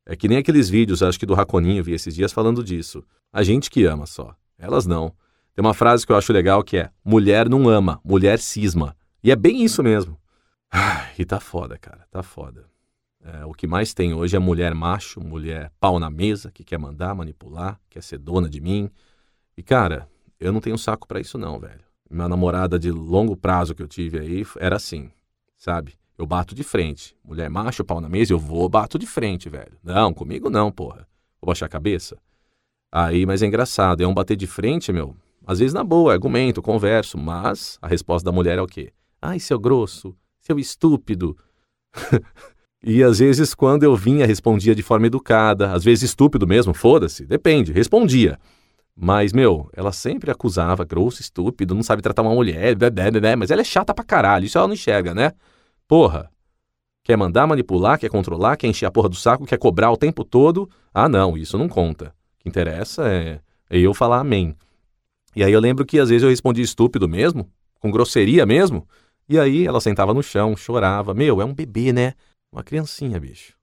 É 0.07 0.17
que 0.17 0.27
nem 0.27 0.39
aqueles 0.39 0.71
vídeos, 0.71 1.03
acho 1.03 1.19
que 1.19 1.27
do 1.27 1.35
Raconinho 1.35 1.85
vi 1.85 1.93
esses 1.93 2.15
dias 2.15 2.33
falando 2.33 2.65
disso. 2.65 3.05
A 3.31 3.43
gente 3.43 3.71
que 3.71 3.85
ama 3.85 4.07
só. 4.07 4.35
Elas 4.59 4.87
não. 4.87 5.15
Tem 5.55 5.63
uma 5.63 5.75
frase 5.75 6.07
que 6.07 6.13
eu 6.13 6.17
acho 6.17 6.33
legal 6.33 6.65
que 6.65 6.79
é: 6.79 6.91
mulher 7.05 7.49
não 7.49 7.69
ama, 7.69 8.01
mulher 8.03 8.39
cisma. 8.39 8.97
E 9.23 9.31
é 9.31 9.37
bem 9.37 9.63
isso 9.63 9.83
mesmo. 9.83 10.19
e 11.19 11.25
tá 11.27 11.39
foda, 11.39 11.77
cara, 11.77 12.07
tá 12.11 12.23
foda. 12.23 12.72
É, 13.25 13.45
o 13.45 13.53
que 13.53 13.67
mais 13.67 13.95
tem 13.95 14.13
hoje 14.13 14.37
é 14.37 14.39
mulher 14.39 14.75
macho, 14.75 15.21
mulher 15.21 15.71
pau 15.79 15.99
na 15.99 16.11
mesa, 16.11 16.51
que 16.51 16.65
quer 16.65 16.79
mandar, 16.79 17.15
manipular, 17.15 17.81
quer 17.89 18.03
ser 18.03 18.19
dona 18.19 18.49
de 18.49 18.61
mim. 18.61 18.91
E, 19.57 19.63
cara, 19.63 20.09
eu 20.41 20.53
não 20.53 20.61
tenho 20.61 20.77
saco 20.77 21.07
para 21.07 21.21
isso 21.21 21.39
não, 21.39 21.59
velho 21.59 21.93
minha 22.13 22.29
namorada 22.29 22.79
de 22.79 22.91
longo 22.91 23.37
prazo 23.37 23.75
que 23.75 23.83
eu 23.83 23.89
tive 23.89 24.19
aí 24.19 24.45
era 24.59 24.77
assim, 24.77 25.11
sabe? 25.57 25.95
Eu 26.19 26.27
bato 26.27 26.55
de 26.55 26.63
frente. 26.63 27.17
Mulher 27.25 27.49
macho, 27.49 27.85
pau 27.85 28.01
na 28.01 28.09
mesa, 28.09 28.33
eu 28.33 28.39
vou, 28.39 28.69
bato 28.69 28.99
de 28.99 29.07
frente, 29.07 29.49
velho. 29.49 29.79
Não, 29.83 30.13
comigo 30.13 30.51
não, 30.51 30.71
porra. 30.71 31.09
Vou 31.41 31.47
baixar 31.47 31.67
a 31.67 31.71
cabeça. 31.71 32.19
Aí, 32.93 33.25
mas 33.25 33.43
é 33.43 33.47
engraçado, 33.47 34.03
é 34.03 34.07
um 34.07 34.13
bater 34.13 34.37
de 34.37 34.47
frente, 34.47 34.93
meu. 34.93 35.17
Às 35.47 35.59
vezes 35.59 35.73
na 35.73 35.83
boa, 35.83 36.13
argumento, 36.13 36.61
converso, 36.61 37.17
mas 37.17 37.79
a 37.81 37.89
resposta 37.89 38.25
da 38.25 38.31
mulher 38.31 38.59
é 38.59 38.63
o 38.63 38.67
quê? 38.67 38.93
Ai, 39.21 39.41
seu 39.41 39.59
grosso, 39.59 40.15
seu 40.39 40.59
estúpido. 40.59 41.37
e 42.85 43.03
às 43.03 43.21
vezes, 43.21 43.55
quando 43.55 43.85
eu 43.85 43.95
vinha, 43.95 44.27
respondia 44.27 44.75
de 44.75 44.83
forma 44.83 45.07
educada, 45.07 45.73
às 45.73 45.85
vezes 45.85 46.11
estúpido 46.11 46.47
mesmo, 46.47 46.75
foda-se, 46.75 47.25
depende, 47.25 47.73
respondia. 47.73 48.39
Mas, 48.97 49.33
meu, 49.33 49.71
ela 49.73 49.93
sempre 49.93 50.31
acusava, 50.31 50.85
grosso, 50.85 51.21
estúpido, 51.21 51.75
não 51.75 51.83
sabe 51.83 52.03
tratar 52.03 52.23
uma 52.23 52.35
mulher, 52.35 52.77
mas 53.39 53.51
ela 53.51 53.61
é 53.61 53.65
chata 53.65 53.95
pra 53.95 54.05
caralho, 54.05 54.45
isso 54.45 54.59
ela 54.59 54.67
não 54.67 54.75
enxerga, 54.75 55.15
né? 55.15 55.33
Porra. 55.87 56.31
Quer 57.05 57.17
mandar, 57.17 57.47
manipular, 57.47 57.99
quer 57.99 58.09
controlar, 58.09 58.57
quer 58.57 58.69
encher 58.69 58.87
a 58.87 58.91
porra 58.91 59.09
do 59.09 59.17
saco, 59.17 59.45
quer 59.45 59.59
cobrar 59.59 59.91
o 59.91 59.97
tempo 59.97 60.25
todo. 60.25 60.71
Ah, 60.95 61.09
não, 61.09 61.37
isso 61.37 61.59
não 61.59 61.69
conta. 61.69 62.15
O 62.39 62.43
que 62.43 62.49
interessa 62.49 63.09
é, 63.09 63.41
é 63.69 63.79
eu 63.79 63.93
falar 63.93 64.21
amém. 64.21 64.55
E 65.35 65.43
aí 65.43 65.53
eu 65.53 65.59
lembro 65.59 65.85
que 65.85 65.99
às 65.99 66.11
vezes 66.11 66.23
eu 66.23 66.29
respondia 66.29 66.63
estúpido 66.63 67.09
mesmo, 67.09 67.51
com 67.81 67.91
grosseria 67.91 68.47
mesmo, 68.47 68.87
e 69.29 69.39
aí 69.39 69.67
ela 69.67 69.81
sentava 69.81 70.15
no 70.15 70.23
chão, 70.23 70.57
chorava. 70.57 71.13
Meu, 71.15 71.41
é 71.41 71.45
um 71.45 71.55
bebê, 71.55 71.93
né? 71.93 72.15
Uma 72.53 72.63
criancinha, 72.63 73.19
bicho. 73.19 73.57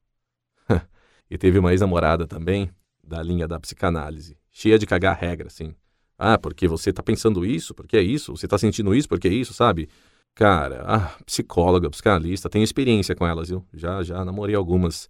e 1.29 1.37
teve 1.37 1.59
uma 1.59 1.71
ex-namorada 1.71 2.27
também, 2.27 2.69
da 3.03 3.21
linha 3.21 3.47
da 3.47 3.59
psicanálise 3.59 4.39
cheia 4.59 4.77
de 4.77 4.85
cagar 4.85 5.17
regra, 5.17 5.47
assim. 5.47 5.73
Ah, 6.17 6.37
porque 6.37 6.67
você 6.67 6.91
tá 6.91 7.01
pensando 7.01 7.45
isso, 7.45 7.73
porque 7.73 7.95
é 7.95 8.01
isso, 8.01 8.35
você 8.35 8.47
tá 8.47 8.57
sentindo 8.57 8.93
isso, 8.93 9.07
porque 9.07 9.27
é 9.29 9.33
isso, 9.33 9.53
sabe? 9.53 9.87
Cara, 10.35 11.15
psicóloga, 11.25 11.89
psicanalista, 11.89 12.49
tenho 12.49 12.63
experiência 12.63 13.15
com 13.15 13.25
elas, 13.25 13.49
viu? 13.49 13.65
Já, 13.73 14.03
já 14.03 14.23
namorei 14.25 14.55
algumas. 14.55 15.09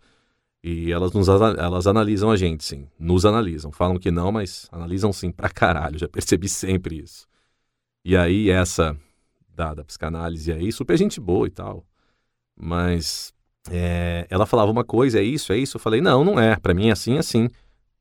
E 0.63 0.91
elas, 0.91 1.13
nos, 1.13 1.27
elas 1.27 1.87
analisam 1.87 2.29
a 2.29 2.35
gente, 2.35 2.63
sim. 2.63 2.87
Nos 2.99 3.25
analisam. 3.25 3.71
Falam 3.71 3.97
que 3.97 4.11
não, 4.11 4.31
mas 4.31 4.67
analisam 4.71 5.11
sim 5.11 5.31
pra 5.31 5.49
caralho. 5.49 5.97
Já 5.97 6.07
percebi 6.07 6.47
sempre 6.47 6.99
isso. 6.99 7.27
E 8.05 8.15
aí, 8.15 8.49
essa 8.49 8.97
da, 9.55 9.73
da 9.73 9.83
psicanálise 9.83 10.51
aí, 10.51 10.71
super 10.71 10.97
gente 10.97 11.19
boa 11.19 11.47
e 11.47 11.51
tal. 11.51 11.85
Mas 12.59 13.33
é, 13.69 14.25
ela 14.29 14.45
falava 14.45 14.71
uma 14.71 14.83
coisa, 14.83 15.19
é 15.19 15.23
isso, 15.23 15.51
é 15.51 15.57
isso. 15.57 15.77
Eu 15.77 15.81
falei, 15.81 16.01
não, 16.01 16.23
não 16.23 16.39
é. 16.39 16.55
Para 16.55 16.73
mim 16.73 16.89
é 16.89 16.91
assim, 16.91 17.15
é 17.15 17.19
assim. 17.19 17.49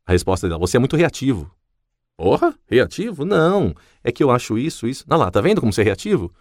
A 0.06 0.12
resposta 0.12 0.48
dela, 0.48 0.58
você 0.58 0.76
é 0.76 0.80
muito 0.80 0.96
reativo. 0.96 1.50
Porra, 2.16 2.54
reativo? 2.66 3.24
Não. 3.24 3.74
É 4.02 4.10
que 4.10 4.22
eu 4.22 4.30
acho 4.30 4.58
isso, 4.58 4.86
isso. 4.86 5.04
Não 5.06 5.16
lá, 5.16 5.30
tá 5.30 5.40
vendo 5.40 5.60
como 5.60 5.72
você 5.72 5.82
é 5.82 5.84
reativo? 5.84 6.32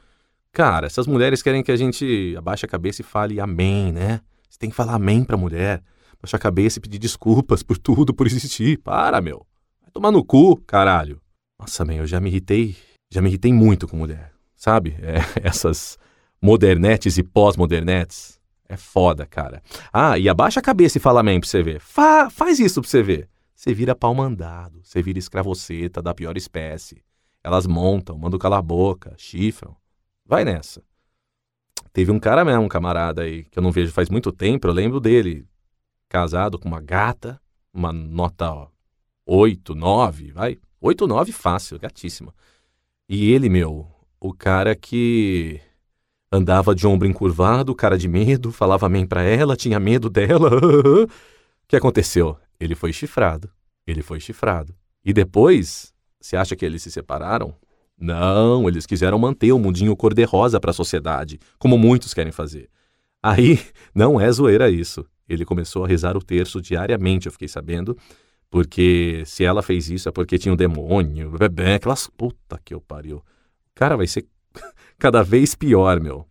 Cara, 0.52 0.88
essas 0.88 1.06
mulheres 1.06 1.44
querem 1.44 1.62
que 1.62 1.72
a 1.72 1.76
gente 1.76 2.34
abaixe 2.38 2.66
a 2.66 2.70
cabeça 2.70 3.02
e 3.02 3.06
fale 3.06 3.40
amém, 3.40 3.92
né? 3.92 4.22
Você 4.50 4.58
tem 4.58 4.70
que 4.70 4.76
falar 4.76 4.96
amém 4.96 5.24
pra 5.24 5.38
mulher. 5.38 5.84
Baixar 6.20 6.38
a 6.38 6.40
cabeça 6.40 6.80
e 6.80 6.82
pedir 6.82 6.98
desculpas 6.98 7.62
por 7.62 7.78
tudo, 7.78 8.14
por 8.14 8.26
existir. 8.26 8.80
Para, 8.80 9.22
meu. 9.22 9.46
Vai 9.82 9.92
tomar 9.92 10.12
no 10.12 10.24
cu, 10.24 10.58
caralho. 10.66 11.22
Nossa, 11.60 11.86
meu, 11.86 11.98
eu 11.98 12.08
já 12.08 12.20
me 12.20 12.30
irritei. 12.30 12.76
Já 13.12 13.22
me 13.22 13.30
irritei 13.30 13.54
muito 13.54 13.88
com 13.88 13.98
mulher. 13.98 14.32
Sabe? 14.56 14.98
É, 15.04 15.18
essas 15.48 15.98
modernetes 16.42 17.18
e 17.18 17.24
pós-modernetes. 17.24 18.37
É 18.70 18.76
foda, 18.76 19.26
cara. 19.26 19.62
Ah, 19.94 20.18
e 20.18 20.28
abaixa 20.28 20.60
a 20.60 20.64
cabeça 20.64 20.98
e 20.98 21.02
fala 21.02 21.22
amém 21.22 21.40
pra 21.40 21.48
você 21.48 21.64
ver. 21.64 21.80
Fa 21.80 22.30
faz 22.30 22.60
isso 22.60 22.82
pra 22.82 22.90
você 22.90 23.02
ver. 23.02 23.30
Você 23.56 23.74
vira 23.74 23.96
pau 23.96 24.14
mandado, 24.14 24.82
você 24.84 25.02
vira 25.02 25.18
escravoceta 25.18 26.02
da 26.02 26.14
pior 26.14 26.38
espécie. 26.38 27.02
Elas 27.44 27.66
montam, 27.66 28.18
mandam 28.18 28.38
calar 28.38 28.60
a 28.60 28.62
boca, 28.62 29.16
chifram. 29.18 29.76
Vai 30.26 30.44
nessa. 30.44 30.84
Teve 31.94 32.12
um 32.12 32.20
cara 32.20 32.46
mesmo, 32.46 32.64
um 32.64 32.68
camarada 32.68 33.24
aí, 33.24 33.46
que 33.46 33.58
eu 33.58 33.64
não 33.64 33.72
vejo 33.72 33.92
faz 33.92 34.10
muito 34.10 34.32
tempo, 34.32 34.68
eu 34.68 34.74
lembro 34.74 35.00
dele, 35.00 35.48
casado 36.08 36.60
com 36.60 36.68
uma 36.68 36.82
gata, 36.82 37.42
uma 37.74 37.92
nota 37.92 38.52
ó, 38.52 38.68
8, 39.26 39.74
9, 39.74 40.32
vai. 40.32 40.60
8, 40.80 41.08
9 41.08 41.32
fácil, 41.32 41.80
gatíssima. 41.80 42.34
E 43.10 43.32
ele, 43.32 43.50
meu, 43.50 43.88
o 44.20 44.34
cara 44.34 44.76
que 44.76 45.60
andava 46.32 46.76
de 46.76 46.86
ombro 46.86 47.08
encurvado, 47.08 47.74
cara 47.76 47.98
de 47.98 48.08
medo, 48.08 48.52
falava 48.52 48.86
amém 48.86 49.06
pra 49.06 49.24
ela, 49.24 49.56
tinha 49.56 49.80
medo 49.80 50.10
dela. 50.10 50.50
o 51.04 51.08
que 51.68 51.76
aconteceu? 51.76 52.38
Ele 52.60 52.76
foi 52.76 52.92
chifrado. 52.92 53.50
Ele 53.86 54.02
foi 54.02 54.20
chifrado. 54.20 54.76
E 55.04 55.14
depois, 55.14 55.94
você 56.20 56.36
acha 56.36 56.56
que 56.56 56.66
eles 56.66 56.84
se 56.84 56.92
separaram? 56.92 57.54
Não, 58.00 58.68
eles 58.68 58.86
quiseram 58.86 59.18
manter 59.18 59.52
o 59.52 59.60
mundinho 59.60 59.96
cor-de-rosa 59.96 60.60
para 60.60 60.72
a 60.72 60.74
sociedade, 60.74 61.40
como 61.58 61.78
muitos 61.78 62.14
querem 62.14 62.32
fazer. 62.32 62.70
Aí, 63.24 63.60
não 63.96 64.20
é 64.20 64.32
zoeira 64.32 64.70
isso. 64.70 65.06
Ele 65.28 65.46
começou 65.46 65.84
a 65.84 65.88
rezar 65.88 66.16
o 66.16 66.24
terço 66.24 66.62
diariamente, 66.62 67.26
eu 67.26 67.32
fiquei 67.32 67.48
sabendo, 67.48 67.98
porque 68.50 69.24
se 69.26 69.44
ela 69.44 69.62
fez 69.62 69.90
isso 69.90 70.08
é 70.08 70.12
porque 70.12 70.38
tinha 70.38 70.54
um 70.54 70.56
demônio, 70.56 71.32
bebê, 71.32 71.74
aquelas 71.74 72.08
puta 72.08 72.60
que 72.64 72.74
eu 72.74 72.80
pariu. 72.80 73.22
Cara, 73.76 73.98
vai 73.98 74.08
ser 74.08 74.26
cada 74.98 75.24
vez 75.24 75.56
pior, 75.56 76.00
meu. 76.00 76.26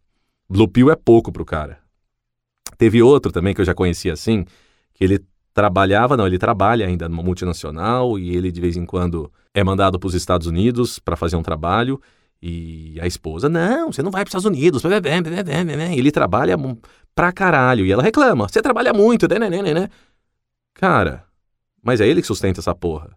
Blue 0.49 0.68
Pill 0.68 0.90
é 0.90 0.97
pouco 0.97 1.33
pro 1.33 1.45
cara. 1.45 1.78
Teve 2.78 3.02
outro 3.02 3.33
também 3.33 3.54
que 3.54 3.61
eu 3.61 3.64
já 3.64 3.75
conhecia 3.75 4.12
assim, 4.12 4.45
que 4.95 5.04
ele 5.04 5.25
trabalhava, 5.54 6.16
não, 6.16 6.26
ele 6.26 6.38
trabalha 6.38 6.87
ainda 6.87 7.09
numa 7.09 7.23
multinacional 7.23 8.18
e 8.18 8.37
ele 8.37 8.52
de 8.52 8.61
vez 8.61 8.76
em 8.76 8.85
quando 8.85 9.33
é 9.54 9.64
mandado 9.64 9.99
para 9.99 10.06
os 10.06 10.14
Estados 10.14 10.47
Unidos 10.47 10.99
para 10.99 11.16
fazer 11.16 11.37
um 11.37 11.42
trabalho 11.42 12.00
e 12.42 12.99
a 13.00 13.06
esposa, 13.06 13.49
não, 13.49 13.90
você 13.90 14.02
não 14.02 14.11
vai 14.11 14.23
para 14.23 14.28
os 14.28 14.30
Estados 14.30 14.59
Unidos. 14.59 14.83
Ele 15.97 16.12
trabalha 16.12 16.56
pra 17.14 17.33
caralho 17.33 17.87
e 17.87 17.90
ela 17.90 18.02
reclama, 18.02 18.47
você 18.49 18.61
trabalha 18.61 18.92
muito, 18.92 19.26
né, 19.26 19.38
né, 19.38 19.49
né, 19.49 19.75
né? 19.75 19.88
Cara, 20.75 21.25
mas 21.83 22.02
é 22.02 22.06
ele 22.06 22.21
que 22.21 22.26
sustenta 22.26 22.61
essa 22.61 22.75
porra. 22.75 23.16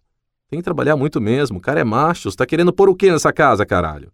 Tem 0.50 0.60
que 0.60 0.64
trabalhar 0.64 0.96
muito 0.96 1.20
mesmo, 1.20 1.58
o 1.58 1.62
cara 1.62 1.82
é 1.82 1.84
macho, 1.84 2.32
você 2.32 2.38
tá 2.38 2.46
querendo 2.46 2.72
pôr 2.72 2.88
o 2.88 2.96
quê 2.96 3.12
nessa 3.12 3.34
casa, 3.34 3.66
caralho? 3.66 4.12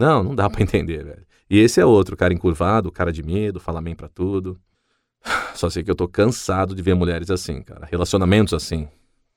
Não, 0.00 0.24
não 0.24 0.34
dá 0.34 0.48
para 0.50 0.62
entender, 0.62 1.04
velho. 1.04 1.26
E 1.48 1.58
esse 1.58 1.78
é 1.78 1.84
outro, 1.84 2.16
cara 2.16 2.32
encurvado, 2.32 2.90
cara 2.90 3.12
de 3.12 3.22
medo, 3.22 3.60
fala 3.60 3.80
amém 3.80 3.94
pra 3.94 4.08
tudo. 4.08 4.58
Só 5.54 5.68
sei 5.68 5.84
que 5.84 5.90
eu 5.90 5.94
tô 5.94 6.08
cansado 6.08 6.74
de 6.74 6.82
ver 6.82 6.94
mulheres 6.94 7.30
assim, 7.30 7.62
cara. 7.62 7.86
Relacionamentos 7.86 8.54
assim. 8.54 8.88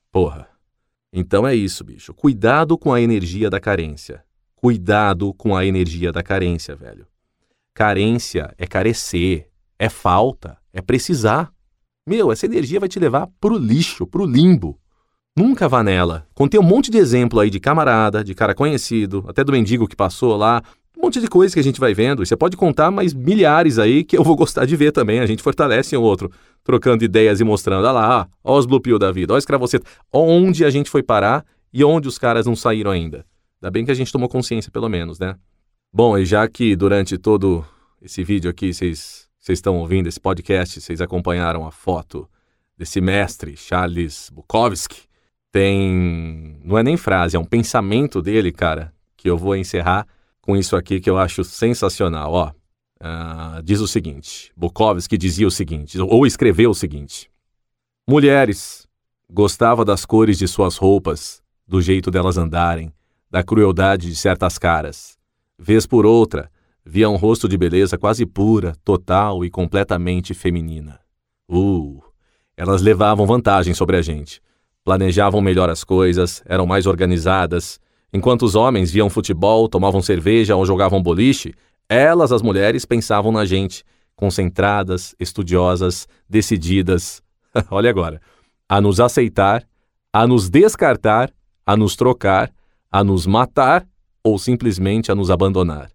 Porra. 0.09 0.47
Então 1.11 1.45
é 1.45 1.53
isso, 1.53 1.83
bicho. 1.83 2.13
Cuidado 2.13 2.77
com 2.77 2.93
a 2.93 3.01
energia 3.01 3.49
da 3.49 3.59
carência. 3.59 4.23
Cuidado 4.55 5.33
com 5.33 5.53
a 5.53 5.65
energia 5.65 6.11
da 6.11 6.23
carência, 6.23 6.75
velho. 6.75 7.05
Carência 7.73 8.53
é 8.57 8.65
carecer, 8.65 9.49
é 9.77 9.89
falta, 9.89 10.57
é 10.71 10.81
precisar. 10.81 11.51
Meu, 12.07 12.31
essa 12.31 12.45
energia 12.45 12.79
vai 12.79 12.87
te 12.87 12.99
levar 12.99 13.27
pro 13.41 13.57
lixo, 13.57 14.07
pro 14.07 14.25
limbo. 14.25 14.79
Nunca 15.35 15.67
vá 15.67 15.83
nela. 15.83 16.27
Contei 16.35 16.59
um 16.59 16.63
monte 16.63 16.91
de 16.91 16.97
exemplo 16.97 17.39
aí 17.39 17.49
de 17.49 17.59
camarada, 17.59 18.23
de 18.23 18.35
cara 18.35 18.53
conhecido, 18.53 19.25
até 19.27 19.43
do 19.43 19.51
mendigo 19.51 19.87
que 19.87 19.95
passou 19.95 20.37
lá, 20.37 20.61
um 20.95 21.01
monte 21.01 21.19
de 21.19 21.27
coisa 21.27 21.53
que 21.53 21.59
a 21.59 21.63
gente 21.63 21.79
vai 21.79 21.91
vendo. 21.93 22.21
E 22.21 22.25
você 22.25 22.37
pode 22.37 22.55
contar 22.55 22.91
mais 22.91 23.15
milhares 23.15 23.79
aí 23.79 24.03
que 24.03 24.15
eu 24.15 24.23
vou 24.23 24.35
gostar 24.35 24.65
de 24.65 24.75
ver 24.75 24.91
também. 24.91 25.19
A 25.19 25.25
gente 25.25 25.41
fortalece 25.41 25.97
um 25.97 26.01
outro, 26.01 26.31
trocando 26.63 27.03
ideias 27.03 27.39
e 27.39 27.43
mostrando. 27.43 27.83
Olha 27.83 27.91
lá, 27.91 28.27
ó 28.43 28.57
os 28.57 28.67
Blue 28.67 28.79
Pill 28.79 28.99
da 28.99 29.11
vida, 29.11 29.33
ó 29.33 29.37
Escravoceta. 29.37 29.85
Onde 30.11 30.63
a 30.63 30.69
gente 30.69 30.89
foi 30.89 31.01
parar 31.01 31.43
e 31.73 31.83
onde 31.83 32.07
os 32.07 32.19
caras 32.19 32.45
não 32.45 32.55
saíram 32.55 32.91
ainda. 32.91 33.25
Ainda 33.59 33.71
bem 33.71 33.83
que 33.83 33.91
a 33.91 33.95
gente 33.95 34.11
tomou 34.11 34.29
consciência, 34.29 34.71
pelo 34.71 34.87
menos, 34.87 35.17
né? 35.17 35.35
Bom, 35.91 36.15
e 36.15 36.25
já 36.25 36.47
que 36.47 36.75
durante 36.75 37.17
todo 37.17 37.65
esse 37.99 38.23
vídeo 38.23 38.51
aqui 38.51 38.71
vocês 38.71 39.29
estão 39.49 39.77
ouvindo, 39.77 40.07
esse 40.07 40.19
podcast, 40.19 40.79
vocês 40.79 41.01
acompanharam 41.01 41.65
a 41.65 41.71
foto 41.71 42.29
desse 42.77 43.01
mestre, 43.01 43.57
Charles 43.57 44.29
Bukowski, 44.31 45.12
tem. 45.53 46.59
Não 46.65 46.77
é 46.77 46.83
nem 46.83 46.97
frase, 46.97 47.37
é 47.37 47.39
um 47.39 47.45
pensamento 47.45 48.21
dele, 48.21 48.51
cara, 48.51 48.91
que 49.15 49.29
eu 49.29 49.37
vou 49.37 49.55
encerrar 49.55 50.07
com 50.41 50.57
isso 50.57 50.75
aqui 50.75 50.99
que 50.99 51.09
eu 51.09 51.17
acho 51.17 51.43
sensacional. 51.43 52.33
Ó, 52.33 52.47
uh, 52.49 53.61
diz 53.63 53.79
o 53.79 53.87
seguinte: 53.87 54.51
Bukowski 54.57 55.15
dizia 55.15 55.47
o 55.47 55.51
seguinte, 55.51 55.97
ou 56.01 56.25
escreveu 56.25 56.71
o 56.71 56.75
seguinte: 56.75 57.29
Mulheres, 58.09 58.87
gostava 59.29 59.85
das 59.85 60.05
cores 60.05 60.39
de 60.39 60.47
suas 60.47 60.75
roupas, 60.75 61.41
do 61.67 61.79
jeito 61.79 62.09
delas 62.09 62.35
andarem, 62.37 62.91
da 63.29 63.43
crueldade 63.43 64.09
de 64.09 64.15
certas 64.15 64.57
caras. 64.57 65.19
Vez 65.57 65.85
por 65.85 66.03
outra, 66.03 66.49
via 66.83 67.07
um 67.07 67.15
rosto 67.15 67.47
de 67.47 67.57
beleza 67.57 67.95
quase 67.95 68.25
pura, 68.25 68.75
total 68.83 69.45
e 69.45 69.51
completamente 69.51 70.33
feminina. 70.33 70.99
Uh, 71.47 72.01
elas 72.57 72.81
levavam 72.81 73.27
vantagem 73.27 73.75
sobre 73.75 73.97
a 73.97 74.01
gente. 74.01 74.41
Planejavam 74.83 75.41
melhor 75.41 75.69
as 75.69 75.83
coisas, 75.83 76.43
eram 76.45 76.65
mais 76.65 76.85
organizadas, 76.85 77.79
Enquanto 78.13 78.43
os 78.43 78.53
homens 78.53 78.91
viam 78.91 79.09
futebol, 79.09 79.67
tomavam 79.67 79.99
cerveja 79.99 80.55
ou 80.55 80.63
jogavam 80.65 81.01
boliche, 81.01 81.55
elas, 81.89 82.31
as 82.31 82.43
mulheres, 82.43 82.85
pensavam 82.85 83.31
na 83.31 83.43
gente, 83.43 83.83
concentradas, 84.15 85.15
estudiosas, 85.19 86.07
decididas. 86.29 87.23
Olha 87.71 87.89
agora. 87.89 88.21
A 88.69 88.79
nos 88.79 88.99
aceitar, 88.99 89.67
a 90.13 90.27
nos 90.27 90.47
descartar, 90.47 91.31
a 91.65 91.75
nos 91.75 91.95
trocar, 91.95 92.53
a 92.91 93.03
nos 93.03 93.25
matar 93.25 93.85
ou 94.23 94.37
simplesmente 94.37 95.11
a 95.11 95.15
nos 95.15 95.31
abandonar. 95.31 95.89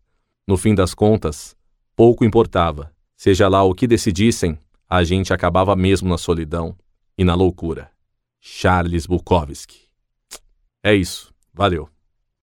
No 0.46 0.56
fim 0.56 0.74
das 0.74 0.94
contas, 0.94 1.56
pouco 1.94 2.24
importava. 2.24 2.90
Seja 3.16 3.48
lá 3.48 3.62
o 3.62 3.74
que 3.74 3.86
decidissem, 3.86 4.58
a 4.90 5.04
gente 5.04 5.32
acabava 5.32 5.76
mesmo 5.76 6.08
na 6.08 6.18
solidão 6.18 6.74
e 7.16 7.22
na 7.22 7.36
loucura. 7.36 7.90
Charles 8.50 9.06
Bukowski. 9.06 9.88
É 10.82 10.92
isso. 10.94 11.32
Valeu. 11.54 11.88